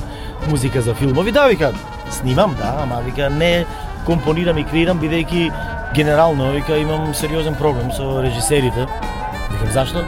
музика 0.49 0.81
за 0.81 0.93
филмови. 0.93 1.31
Да, 1.31 1.47
вика, 1.47 1.73
снимам, 2.09 2.55
да, 2.59 2.75
ама 2.83 3.01
вика, 3.05 3.29
не 3.29 3.65
компонирам 4.05 4.57
и 4.57 4.65
креирам, 4.65 4.99
бидејќи 4.99 5.51
генерално, 5.95 6.51
вика, 6.51 6.77
имам 6.77 7.13
сериозен 7.13 7.55
проблем 7.55 7.91
со 7.91 8.21
режисерите. 8.23 8.87
Викам, 9.51 9.71
зашто? 9.71 10.03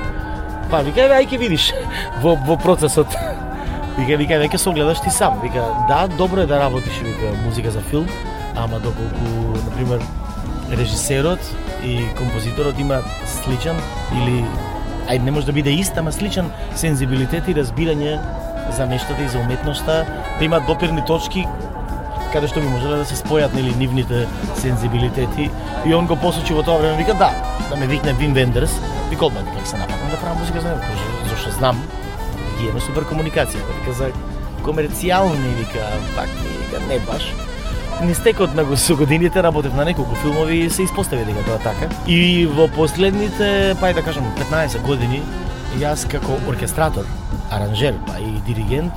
Па, 0.71 0.81
вика, 0.81 1.05
еве, 1.05 1.21
ајќе 1.21 1.39
видиш 1.39 1.71
во, 2.21 2.35
во 2.35 2.57
процесот. 2.57 3.07
Вика, 3.97 4.17
вика, 4.19 4.35
веќе 4.35 4.59
се 4.59 4.69
огледаш 4.69 4.99
ти 4.99 5.09
сам. 5.09 5.39
Вика, 5.39 5.63
да, 5.87 6.07
добро 6.17 6.41
е 6.43 6.49
да 6.51 6.59
работиш, 6.59 6.99
вика, 6.99 7.31
музика 7.45 7.71
за 7.71 7.79
филм, 7.79 8.09
ама 8.55 8.79
доколку, 8.79 9.55
на 9.55 9.71
пример, 9.71 10.01
режисерот 10.71 11.39
и 11.83 12.03
композиторот 12.17 12.79
има 12.79 12.99
сличен 13.25 13.77
или 14.19 14.43
ајде 15.07 15.23
не 15.23 15.31
може 15.31 15.45
да 15.45 15.53
биде 15.53 15.71
ист, 15.71 15.97
ама 15.97 16.11
сличен 16.11 16.51
сензибилитет 16.75 17.47
и 17.47 17.55
разбирање 17.55 18.19
за 18.75 18.85
нештата 18.85 19.23
и 19.23 19.29
за 19.29 19.39
уметноста, 19.39 20.05
да 20.39 20.45
имаат 20.45 20.67
допирни 20.67 21.05
точки 21.05 21.45
каде 22.35 22.49
што 22.51 22.59
би 22.59 22.67
можеле 22.67 22.97
да 22.99 23.07
се 23.07 23.15
спојат 23.15 23.53
нели 23.55 23.71
нивните 23.79 24.25
сензибилитети. 24.59 25.47
И 25.87 25.93
он 25.95 26.07
го 26.07 26.17
посочи 26.19 26.53
во 26.53 26.65
тоа 26.67 26.81
време 26.81 26.97
вика 26.99 27.15
да, 27.15 27.31
да 27.69 27.77
ме 27.79 27.87
викне 27.87 28.11
вин 28.19 28.33
Вендерс, 28.35 28.75
вика 29.09 29.29
одма 29.29 29.45
дека 29.47 29.63
се 29.63 29.77
нападам 29.79 30.11
да 30.11 30.19
правам 30.19 30.39
музика 30.43 30.61
за 30.61 30.69
него, 30.69 30.81
зашто 31.29 31.51
знам 31.55 31.79
ги 32.59 32.67
имаме 32.67 32.83
супер 32.83 33.07
комуникација, 33.07 33.63
вика 33.79 33.95
за 33.95 34.11
комерцијални 34.67 35.55
вика 35.61 35.87
пак 36.17 36.27
вика 36.43 36.83
не 36.89 36.99
баш. 37.07 37.31
Не 38.03 38.13
стекот 38.13 38.55
на 38.55 38.77
со 38.77 38.95
годините 38.95 39.43
работев 39.43 39.73
на 39.73 39.85
неколку 39.85 40.15
филмови 40.15 40.57
и 40.65 40.69
се 40.69 40.83
испостави 40.83 41.25
дека 41.25 41.43
тоа 41.45 41.59
така. 41.59 41.87
И 42.07 42.45
во 42.45 42.67
последните, 42.67 43.75
па 43.79 43.89
и 43.89 43.93
да 43.93 44.03
кажам, 44.03 44.25
15 44.35 44.81
години, 44.81 45.21
јас 45.79 46.03
како 46.07 46.35
оркестратор, 46.47 47.05
аранжер, 47.51 47.95
па 48.07 48.19
и 48.19 48.41
диригент, 48.47 48.93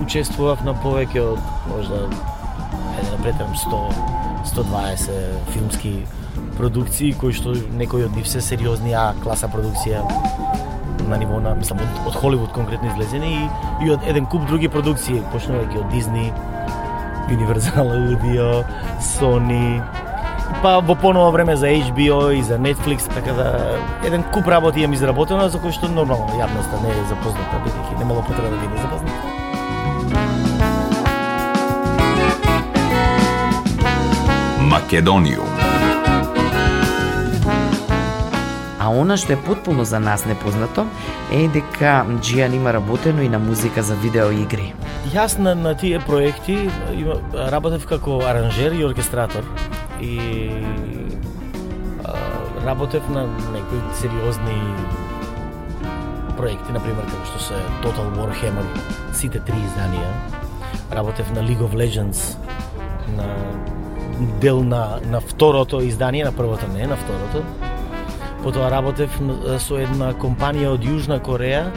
учествував 0.00 0.64
на 0.64 0.74
повеќе 0.76 1.24
од 1.24 1.40
можда 1.70 2.04
ајде 2.96 3.10
да 3.10 3.22
претерам 3.22 3.54
100 3.56 3.80
120 4.46 5.50
филмски 5.52 5.92
продукции 6.56 7.12
кои 7.18 7.34
што 7.36 7.54
некои 7.76 8.06
од 8.06 8.14
нив 8.16 8.28
се 8.28 8.40
сериозни 8.40 8.94
А 8.94 9.12
класа 9.22 9.48
продукција 9.48 10.04
на 11.08 11.16
ниво 11.16 11.40
на 11.40 11.54
мислам 11.54 11.80
од, 11.82 11.98
од 12.08 12.14
Холивуд 12.14 12.52
конкретно 12.52 12.90
излезени 12.92 13.32
и, 13.34 13.48
и 13.86 13.90
од 13.94 14.06
еден 14.06 14.26
куп 14.26 14.46
други 14.46 14.68
продукции 14.68 15.22
почнувајќи 15.32 15.82
од 15.82 15.90
Дизни, 15.92 16.30
Universal 17.28 17.90
Audio, 17.90 18.64
Sony, 19.00 19.82
па 20.62 20.80
во 20.80 20.94
поново 20.94 21.32
време 21.32 21.56
за 21.56 21.66
HBO 21.66 22.30
и 22.30 22.42
за 22.42 22.58
Netflix, 22.58 23.14
така 23.14 23.32
да 23.32 23.78
еден 24.04 24.22
куп 24.32 24.48
работи 24.48 24.80
имам 24.80 24.92
изработено 24.92 25.48
за 25.48 25.58
кои 25.58 25.72
што 25.72 25.88
нормално 25.88 26.38
јавноста 26.38 26.82
не 26.82 26.90
е 26.90 27.04
запозната, 27.08 27.62
бидејќи 27.66 27.98
немало 27.98 28.22
потреба 28.22 28.48
да 28.50 28.56
биде 28.56 28.78
запозната. 28.82 29.36
Македониум. 34.60 35.46
А 38.78 38.88
она 38.88 39.16
што 39.18 39.32
е 39.32 39.36
потполно 39.36 39.84
за 39.84 39.98
нас 39.98 40.26
непознато 40.26 40.86
е 41.34 41.48
дека 41.50 42.06
Джијан 42.22 42.54
има 42.54 42.72
работено 42.72 43.22
и 43.22 43.28
на 43.28 43.38
музика 43.38 43.82
за 43.82 43.94
видеоигри. 43.94 44.74
Јас 45.12 45.38
на, 45.38 45.54
на 45.54 45.74
тие 45.78 46.00
проекти 46.02 46.56
има, 46.96 47.20
работев 47.52 47.86
како 47.86 48.18
аранжер 48.26 48.74
и 48.74 48.82
оркестратор 48.84 49.46
и 50.02 50.18
а, 52.04 52.14
работев 52.66 53.06
на 53.14 53.26
некои 53.54 53.78
сериозни 54.00 54.56
проекти, 56.36 56.72
например 56.74 57.06
како 57.06 57.22
што 57.30 57.42
се 57.46 57.62
Total 57.84 58.10
Warhammer, 58.18 58.66
сите 59.14 59.40
три 59.46 59.56
изданија. 59.68 60.10
Работев 60.90 61.30
на 61.34 61.42
League 61.46 61.62
of 61.62 61.78
Legends, 61.78 62.36
на 63.16 63.30
дел 64.40 64.62
на, 64.64 64.98
на 65.06 65.20
второто 65.20 65.80
издание, 65.80 66.24
на 66.24 66.32
првото 66.32 66.68
не, 66.74 66.86
на 66.86 66.96
второто. 66.96 67.44
Потоа 68.42 68.70
работев 68.70 69.20
со 69.62 69.78
една 69.78 70.12
компанија 70.18 70.74
од 70.74 70.84
Јужна 70.84 71.22
Кореја, 71.22 71.70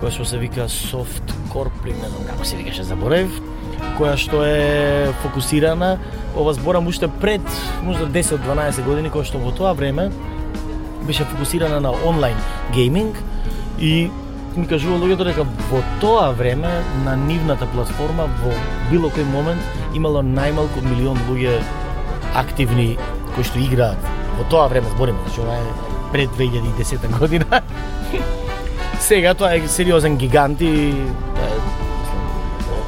која 0.00 0.12
што 0.12 0.24
се 0.28 0.38
вика 0.38 0.68
Soft 0.68 1.32
Corp, 1.52 1.84
не 1.84 1.96
знам 1.96 2.26
како 2.28 2.44
се 2.44 2.58
викаше, 2.58 2.84
заборев, 2.84 3.32
која 3.96 4.16
што 4.20 4.42
е 4.44 5.12
фокусирана, 5.22 5.96
ова 6.36 6.52
зборам 6.56 6.86
уште 6.86 7.08
пред 7.08 7.44
можда 7.84 8.08
10-12 8.12 8.84
години, 8.84 9.12
која 9.12 9.24
што 9.28 9.40
во 9.40 9.54
тоа 9.56 9.72
време 9.76 10.10
беше 11.06 11.24
фокусирана 11.24 11.80
на 11.80 11.94
онлайн 12.04 12.36
гейминг 12.74 13.18
и 13.80 14.10
ми 14.56 14.66
кажува 14.68 14.98
луѓето 15.00 15.28
дека 15.28 15.44
во 15.70 15.82
тоа 16.00 16.30
време 16.36 16.70
на 17.04 17.16
нивната 17.16 17.68
платформа 17.72 18.28
во 18.42 18.54
било 18.90 19.12
кој 19.12 19.28
момент 19.32 19.94
имало 19.94 20.24
најмалку 20.24 20.84
милион 20.84 21.20
луѓе 21.28 21.60
активни 22.34 22.96
кои 23.34 23.44
што 23.44 23.60
играат 23.60 24.10
во 24.38 24.48
тоа 24.50 24.68
време 24.72 24.92
збориме, 24.96 25.20
значи 25.26 25.40
ова 25.44 25.60
е 25.60 26.12
пред 26.12 26.30
2010 26.40 27.18
година. 27.18 27.62
Сега 29.00 29.34
тоа 29.34 29.54
е 29.54 29.68
сериозен 29.68 30.16
гигант 30.16 30.60
и 30.60 30.92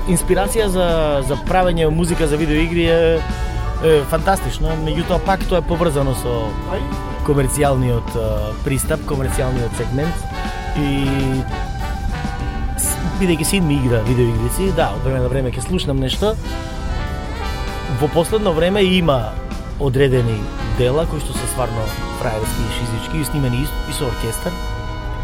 инспирација 0.09 0.69
за 0.73 0.87
за 1.29 1.37
правење 1.49 1.89
музика 1.93 2.27
за 2.27 2.37
видеоигри 2.41 2.87
е, 2.89 2.99
е 3.85 4.01
фантастично, 4.11 4.73
меѓутоа 4.85 5.21
пак 5.27 5.45
тоа 5.49 5.61
е 5.61 5.69
поврзано 5.69 6.15
со 6.19 6.35
комерцијалниот 7.29 8.17
пристап, 8.65 9.05
комерцијалниот 9.09 9.77
сегмент 9.77 10.25
и 10.81 10.89
бидејќи 13.19 13.45
син 13.45 13.67
ми 13.67 13.77
игра 13.83 14.01
видеоигрици, 14.07 14.73
да, 14.77 14.93
од 14.97 15.05
време 15.05 15.21
на 15.25 15.29
време 15.29 15.53
ќе 15.53 15.67
слушнам 15.67 16.01
нешто. 16.01 16.35
Во 18.01 18.09
последно 18.15 18.53
време 18.55 18.85
има 18.85 19.33
одредени 19.81 20.39
дела 20.79 21.05
кои 21.11 21.21
што 21.21 21.35
се 21.35 21.53
стварно 21.53 21.85
фраерски 22.21 22.65
и 22.65 22.75
шизички 22.79 23.21
и 23.21 23.29
снимени 23.29 23.65
и 23.67 23.93
со 23.93 24.07
оркестар, 24.07 24.55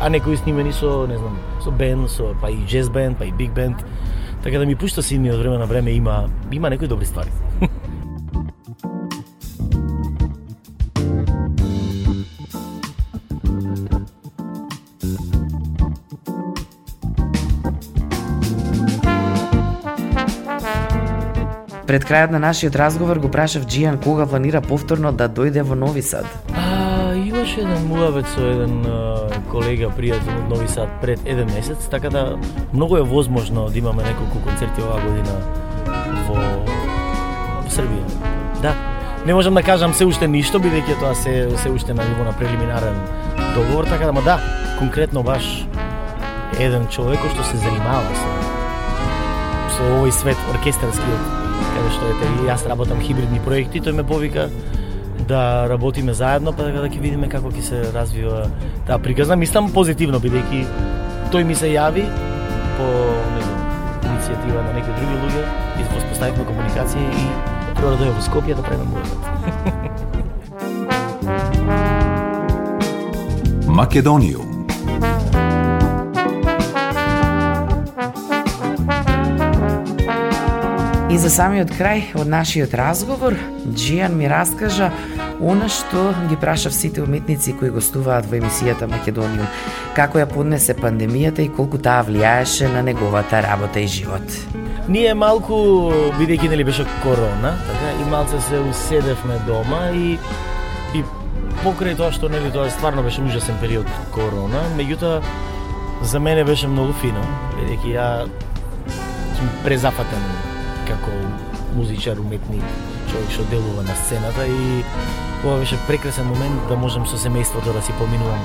а 0.01 0.09
некои 0.09 0.37
снимени 0.37 0.73
со, 0.73 1.07
не 1.07 1.19
знам, 1.19 1.39
со 1.63 1.71
бенд, 1.71 2.11
со 2.11 2.35
па 2.41 2.51
и 2.51 2.65
джез 2.67 2.89
бенд, 2.89 3.19
па 3.19 3.25
и 3.25 3.33
биг 3.33 3.53
бенд. 3.53 3.85
Така 4.43 4.59
да 4.59 4.67
ми 4.67 4.77
пушта 4.77 5.03
син 5.03 5.23
ми 5.23 5.31
од 5.33 5.39
време 5.39 5.59
на 5.59 5.67
време 5.67 5.91
има 5.91 6.29
има 6.53 6.71
некои 6.71 6.89
добри 6.89 7.07
ствари. 7.07 7.31
Пред 21.87 22.05
крајот 22.09 22.33
на 22.33 22.39
нашиот 22.41 22.77
разговор 22.77 23.19
го 23.23 23.29
прашав 23.31 23.67
Джијан 23.67 24.01
кога 24.03 24.27
планира 24.27 24.61
повторно 24.61 25.13
да 25.13 25.29
дојде 25.29 25.63
во 25.63 25.77
Нови 25.79 26.03
Сад. 26.03 26.27
А, 26.57 27.15
имаше 27.15 27.61
еден 27.61 27.87
муавет 27.87 28.27
со 28.35 28.41
еден 28.41 28.81
колега, 29.55 29.91
пријател 29.95 30.35
од 30.35 30.49
Нови 30.51 30.67
Сад 30.71 30.91
пред 31.03 31.23
еден 31.27 31.51
месец, 31.55 31.87
така 31.91 32.11
да 32.11 32.25
многу 32.73 32.99
е 32.99 33.07
возможно 33.07 33.69
да 33.71 33.79
имаме 33.79 34.03
неколку 34.03 34.43
концерти 34.43 34.83
оваа 34.83 34.99
година 35.05 35.37
во, 36.27 36.35
во 36.35 37.71
Србија. 37.71 38.03
Да. 38.63 38.75
Не 39.27 39.35
можам 39.35 39.55
да 39.55 39.63
кажам 39.63 39.95
се 39.95 40.05
уште 40.05 40.29
ништо, 40.29 40.59
бидејќи 40.61 40.99
тоа 41.01 41.15
се 41.15 41.49
се 41.63 41.71
уште 41.71 41.95
на 41.95 42.05
ниво 42.05 42.27
на 42.27 42.35
прелиминарен 42.37 42.99
договор, 43.55 43.87
така 43.89 44.11
да 44.11 44.13
ма 44.13 44.23
да, 44.27 44.39
конкретно 44.79 45.23
баш 45.23 45.47
еден 46.59 46.87
човек 46.91 47.23
кој 47.23 47.33
што 47.35 47.47
се 47.47 47.63
занимава 47.63 48.11
со 48.19 48.31
со 49.79 49.87
овој 49.97 50.13
свет 50.15 50.39
оркестарскиот, 50.55 51.25
каде 51.75 51.91
што 51.95 52.11
ете 52.11 52.33
јас 52.51 52.67
работам 52.69 53.01
хибридни 53.01 53.41
проекти, 53.43 53.83
тој 53.83 54.03
ме 54.03 54.05
повика 54.07 54.51
да 55.25 55.69
работиме 55.69 56.15
заедно, 56.15 56.53
па 56.53 56.63
така 56.69 56.81
да 56.85 56.89
ќе 56.89 57.01
видиме 57.01 57.29
како 57.29 57.51
ќе 57.51 57.63
се 57.63 57.83
развива 57.95 58.47
таа 58.87 58.99
приказна. 58.99 59.37
Мислам 59.37 59.73
позитивно, 59.73 60.21
бидејќи 60.21 60.65
тој 61.33 61.45
ми 61.45 61.55
се 61.55 61.73
јави 61.73 62.05
по 62.79 62.87
не 63.35 63.41
знам, 63.43 63.61
иницијатива 64.05 64.61
на 64.63 64.73
некои 64.77 64.95
други 64.99 65.17
луѓе 65.25 65.45
и 65.81 65.83
воспоставивме 65.93 66.45
комуникација 66.49 67.05
и 67.11 67.27
треба 67.75 67.91
да 67.91 67.97
дојде 68.01 68.13
во 68.15 68.23
Скопје 68.29 68.55
да 68.55 68.63
правиме 68.63 68.87
музика. 68.95 69.17
Македониум. 73.75 74.55
И 81.15 81.19
за 81.19 81.29
самиот 81.31 81.71
крај 81.71 82.17
од 82.19 82.27
нашиот 82.27 82.73
разговор, 82.75 83.37
Джијан 83.71 84.17
ми 84.19 84.27
раскажа 84.27 84.89
она 85.45 85.69
што 85.69 86.15
ги 86.29 86.37
прашав 86.41 86.73
сите 86.75 87.03
уметници 87.03 87.53
кои 87.59 87.71
гостуваат 87.71 88.27
во 88.31 88.39
емисијата 88.39 88.89
Македониум, 88.89 89.47
како 89.97 90.19
ја 90.23 90.29
поднесе 90.31 90.77
пандемијата 90.79 91.45
и 91.45 91.51
колку 91.53 91.79
таа 91.79 92.05
влијаеше 92.09 92.71
на 92.73 92.83
неговата 92.83 93.43
работа 93.45 93.81
и 93.81 93.89
живот. 93.89 94.25
Ние 94.89 95.15
малку, 95.15 95.57
бидејќи 96.19 96.49
нели 96.53 96.65
беше 96.65 96.87
корона, 97.03 97.55
така, 97.69 97.93
и 98.01 98.09
малце 98.11 98.41
се 98.49 98.61
уседевме 98.61 99.39
дома 99.47 99.89
и 99.93 100.19
и 100.95 101.03
покрај 101.65 101.97
тоа 101.99 102.13
што 102.15 102.29
нели 102.29 102.53
тоа 102.55 102.71
стварно 102.71 103.03
беше 103.03 103.23
ужасен 103.23 103.57
период 103.61 103.89
корона, 104.15 104.65
меѓутоа 104.79 105.21
за 106.03 106.21
мене 106.21 106.45
беше 106.45 106.69
многу 106.69 106.93
фино, 107.01 107.25
бидејќи 107.59 107.95
ја 107.97 108.09
сум 109.37 109.49
презафатен 109.65 110.29
како 110.89 111.24
музичар, 111.75 112.19
уметник, 112.19 112.65
човек 113.11 113.31
што 113.31 113.49
делува 113.51 113.83
на 113.83 113.97
сцената 114.05 114.47
и 114.47 114.85
ова 115.45 115.59
беше 115.59 115.79
прекрасен 115.87 116.27
момент 116.27 116.69
да 116.69 116.77
можам 116.77 117.07
со 117.07 117.19
семејството 117.21 117.73
да 117.73 117.83
си 117.83 117.93
поминувам 117.99 118.41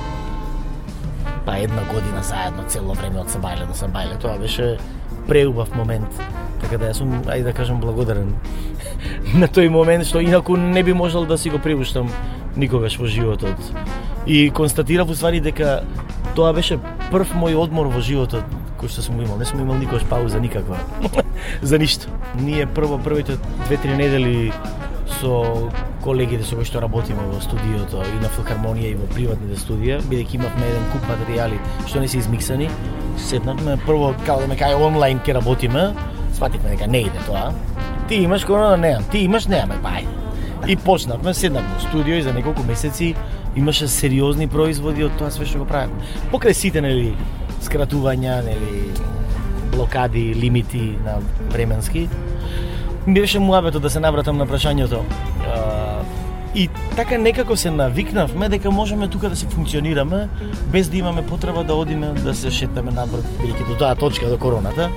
па 1.50 1.58
една 1.58 1.84
година 1.94 2.24
заедно 2.24 2.64
цело 2.68 2.94
време 2.94 3.24
од 3.24 3.32
Сабајле 3.34 3.66
до 3.66 3.74
Сабајле. 3.74 4.20
Тоа 4.22 4.38
беше 4.38 4.78
преубав 5.26 5.72
момент. 5.74 6.20
Така 6.62 6.78
да 6.78 6.92
јас 6.92 7.00
сум, 7.02 7.16
ајде 7.26 7.50
да 7.50 7.54
кажам, 7.58 7.80
благодарен 7.82 8.36
на 9.42 9.48
тој 9.48 9.72
момент 9.74 10.06
што 10.06 10.22
инаку 10.22 10.58
не 10.58 10.84
би 10.84 10.94
можел 10.94 11.26
да 11.26 11.38
си 11.38 11.50
го 11.50 11.58
привуштам 11.58 12.12
никогаш 12.56 13.00
во 13.00 13.08
животот. 13.10 13.58
И 14.28 14.52
констатирав 14.54 15.10
уствари 15.10 15.40
дека 15.42 15.82
тоа 16.36 16.54
беше 16.54 16.78
прв 17.10 17.34
мој 17.34 17.58
одмор 17.58 17.90
во 17.90 18.02
животот 18.02 18.46
кој 18.80 18.90
што 18.90 19.04
сум 19.04 19.22
имал. 19.22 19.38
Не 19.38 19.46
сум 19.46 19.62
имал 19.62 19.78
никош 19.78 20.06
пауза 20.10 20.40
никаква. 20.40 20.78
За 21.62 21.78
ништо. 21.78 22.08
Ние 22.40 22.66
прво 22.66 22.98
првите 22.98 23.38
две-три 23.68 23.96
недели 23.96 24.54
со 25.20 25.70
колегите 26.04 26.44
со 26.48 26.56
кои 26.56 26.66
што 26.66 26.80
работиме 26.80 27.26
во 27.28 27.42
студиото 27.44 28.04
и 28.08 28.20
на 28.22 28.30
филхармонија 28.32 28.94
и 28.94 29.00
во 29.00 29.08
приватните 29.12 29.60
студија, 29.60 30.00
бидејќи 30.08 30.40
имавме 30.40 30.70
еден 30.70 30.86
куп 30.94 31.10
материјали 31.10 31.60
што 31.88 32.00
не 32.00 32.08
се 32.08 32.22
измиксани, 32.22 32.70
седнавме 33.20 33.76
прво 33.86 34.14
како 34.24 34.46
да 34.46 34.48
ме 34.48 34.56
кај 34.60 34.78
онлайн 34.80 35.20
ке 35.26 35.36
работиме, 35.36 35.90
свативме 36.38 36.76
дека 36.76 36.88
не 36.88 37.04
иде 37.10 37.26
тоа. 37.28 37.52
Ти 38.08 38.24
имаш 38.24 38.46
корона, 38.46 38.70
да 38.70 38.78
неам. 38.78 39.04
Ти 39.12 39.26
имаш, 39.28 39.48
неаме, 39.48 39.76
па 39.84 40.00
ајде. 40.00 40.16
И 40.68 40.76
почнавме, 40.76 41.34
седнавме 41.34 41.76
во 41.76 41.90
студио 41.90 42.16
и 42.16 42.24
за 42.24 42.34
неколку 42.34 42.64
месеци 42.64 43.16
имаше 43.56 43.88
сериозни 43.88 44.48
производи 44.48 45.04
од 45.04 45.18
тоа 45.20 45.32
све 45.36 45.46
што 45.46 45.64
го 45.64 45.68
правиме. 45.68 46.00
Покрај 46.32 46.56
сите 46.56 46.82
нели 46.82 47.12
скратувања, 47.62 48.42
нели 48.46 48.90
блокади, 49.72 50.36
лимити 50.36 50.96
на 51.06 51.20
временски, 51.52 52.10
ми 53.08 53.22
беше 53.22 53.40
муабето 53.40 53.80
да 53.80 53.90
се 53.90 54.00
навратам 54.00 54.38
на 54.38 54.48
прашањето. 54.48 55.02
И 56.56 56.70
така 56.96 57.18
некако 57.18 57.56
се 57.56 57.72
навикнавме 57.72 58.50
дека 58.50 58.72
можеме 58.72 59.08
тука 59.08 59.30
да 59.30 59.36
се 59.36 59.46
функционираме 59.46 60.30
без 60.72 60.90
да 60.90 60.98
имаме 60.98 61.26
потреба 61.26 61.64
да 61.64 61.76
одиме 61.76 62.08
да 62.08 62.34
се 62.34 62.52
шетаме 62.52 62.92
надвор, 62.92 63.22
бидејќи 63.42 63.68
до 63.68 63.78
таа 63.78 63.96
точка 63.96 64.30
до 64.30 64.38
короната, 64.38 64.90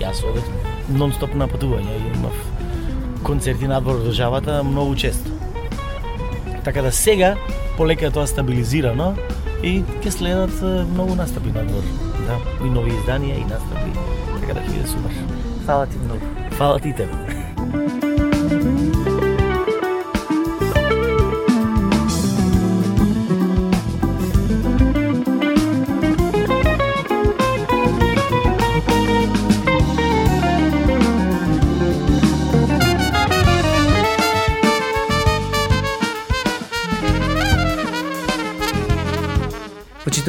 јас 0.00 0.24
одев 0.24 0.44
нон-стоп 0.92 1.34
на 1.34 1.48
патување 1.48 1.92
и 1.92 2.12
имав 2.16 2.32
концерти 3.22 3.68
надвор 3.68 4.00
од 4.00 4.08
државата 4.08 4.62
многу 4.64 4.96
често. 4.96 5.30
Така 6.64 6.82
да 6.82 6.92
сега 6.92 7.36
полека 7.76 8.06
е 8.06 8.10
тоа 8.10 8.26
стабилизирано 8.26 9.14
и 9.66 9.80
ќе 10.04 10.10
следат 10.14 10.60
многу 10.92 11.16
настапи 11.18 11.50
надвор. 11.54 11.86
Да, 12.26 12.38
и 12.62 12.70
нови 12.70 12.94
изданија 13.00 13.40
и 13.40 13.46
настапи. 13.50 13.90
Така 14.40 14.54
да 14.54 14.60
ќе 14.62 14.74
биде 14.74 14.86
супер. 14.92 15.16
Фала 15.66 15.86
ти 15.86 15.98
многу. 16.04 16.52
Фала 16.58 16.78
ти 16.80 16.92
тебе. 16.92 17.25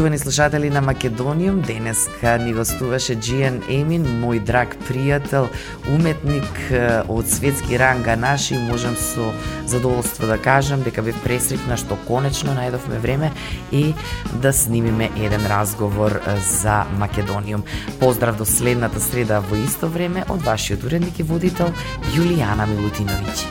Почитувани 0.08 0.32
слушатели 0.32 0.70
на 0.70 0.82
Македониум, 0.82 1.62
денеска 1.62 2.38
ни 2.38 2.54
гостуваше 2.54 3.17
Джијан 3.20 3.60
Емин, 3.67 4.06
мој 4.24 4.39
драг 4.39 4.78
пријател, 4.88 5.50
уметник 5.91 6.48
од 7.12 7.28
светски 7.28 7.76
ранга 7.76 8.15
наши, 8.15 8.56
можам 8.56 8.96
со 8.96 9.34
задоволство 9.67 10.24
да 10.28 10.38
кажам 10.39 10.80
дека 10.88 11.04
бев 11.04 11.20
пресрекна 11.26 11.76
што 11.76 11.98
конечно 12.08 12.56
најдовме 12.56 13.02
време 13.04 13.34
и 13.72 13.91
да 14.39 14.54
снимиме 14.54 15.10
еден 15.20 15.43
разговор 15.43 16.22
за 16.39 16.86
Македониум. 16.96 17.65
Поздрав 18.00 18.38
до 18.38 18.46
следната 18.46 19.04
среда 19.04 19.41
во 19.43 19.60
исто 19.60 19.91
време 19.91 20.24
од 20.30 20.39
вашиот 20.39 20.88
уредник 20.88 21.20
и 21.20 21.28
водител 21.28 21.76
Јулијана 22.15 22.63
Милутиновиќ. 22.63 23.43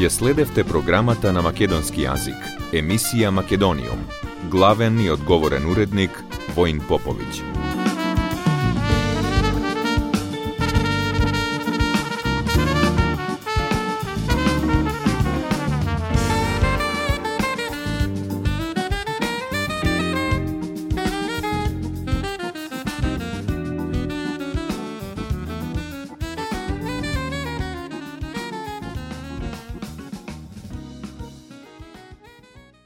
Ја 0.00 0.08
следевте 0.08 0.64
програмата 0.64 1.36
на 1.36 1.44
македонски 1.44 2.08
јазик, 2.08 2.40
емисија 2.72 3.28
Македониум. 3.28 4.08
Главен 4.44 5.00
и 5.00 5.08
одговорен 5.08 5.66
уредник 5.66 6.24
Воин 6.56 6.80
Поповиќ. 6.80 7.77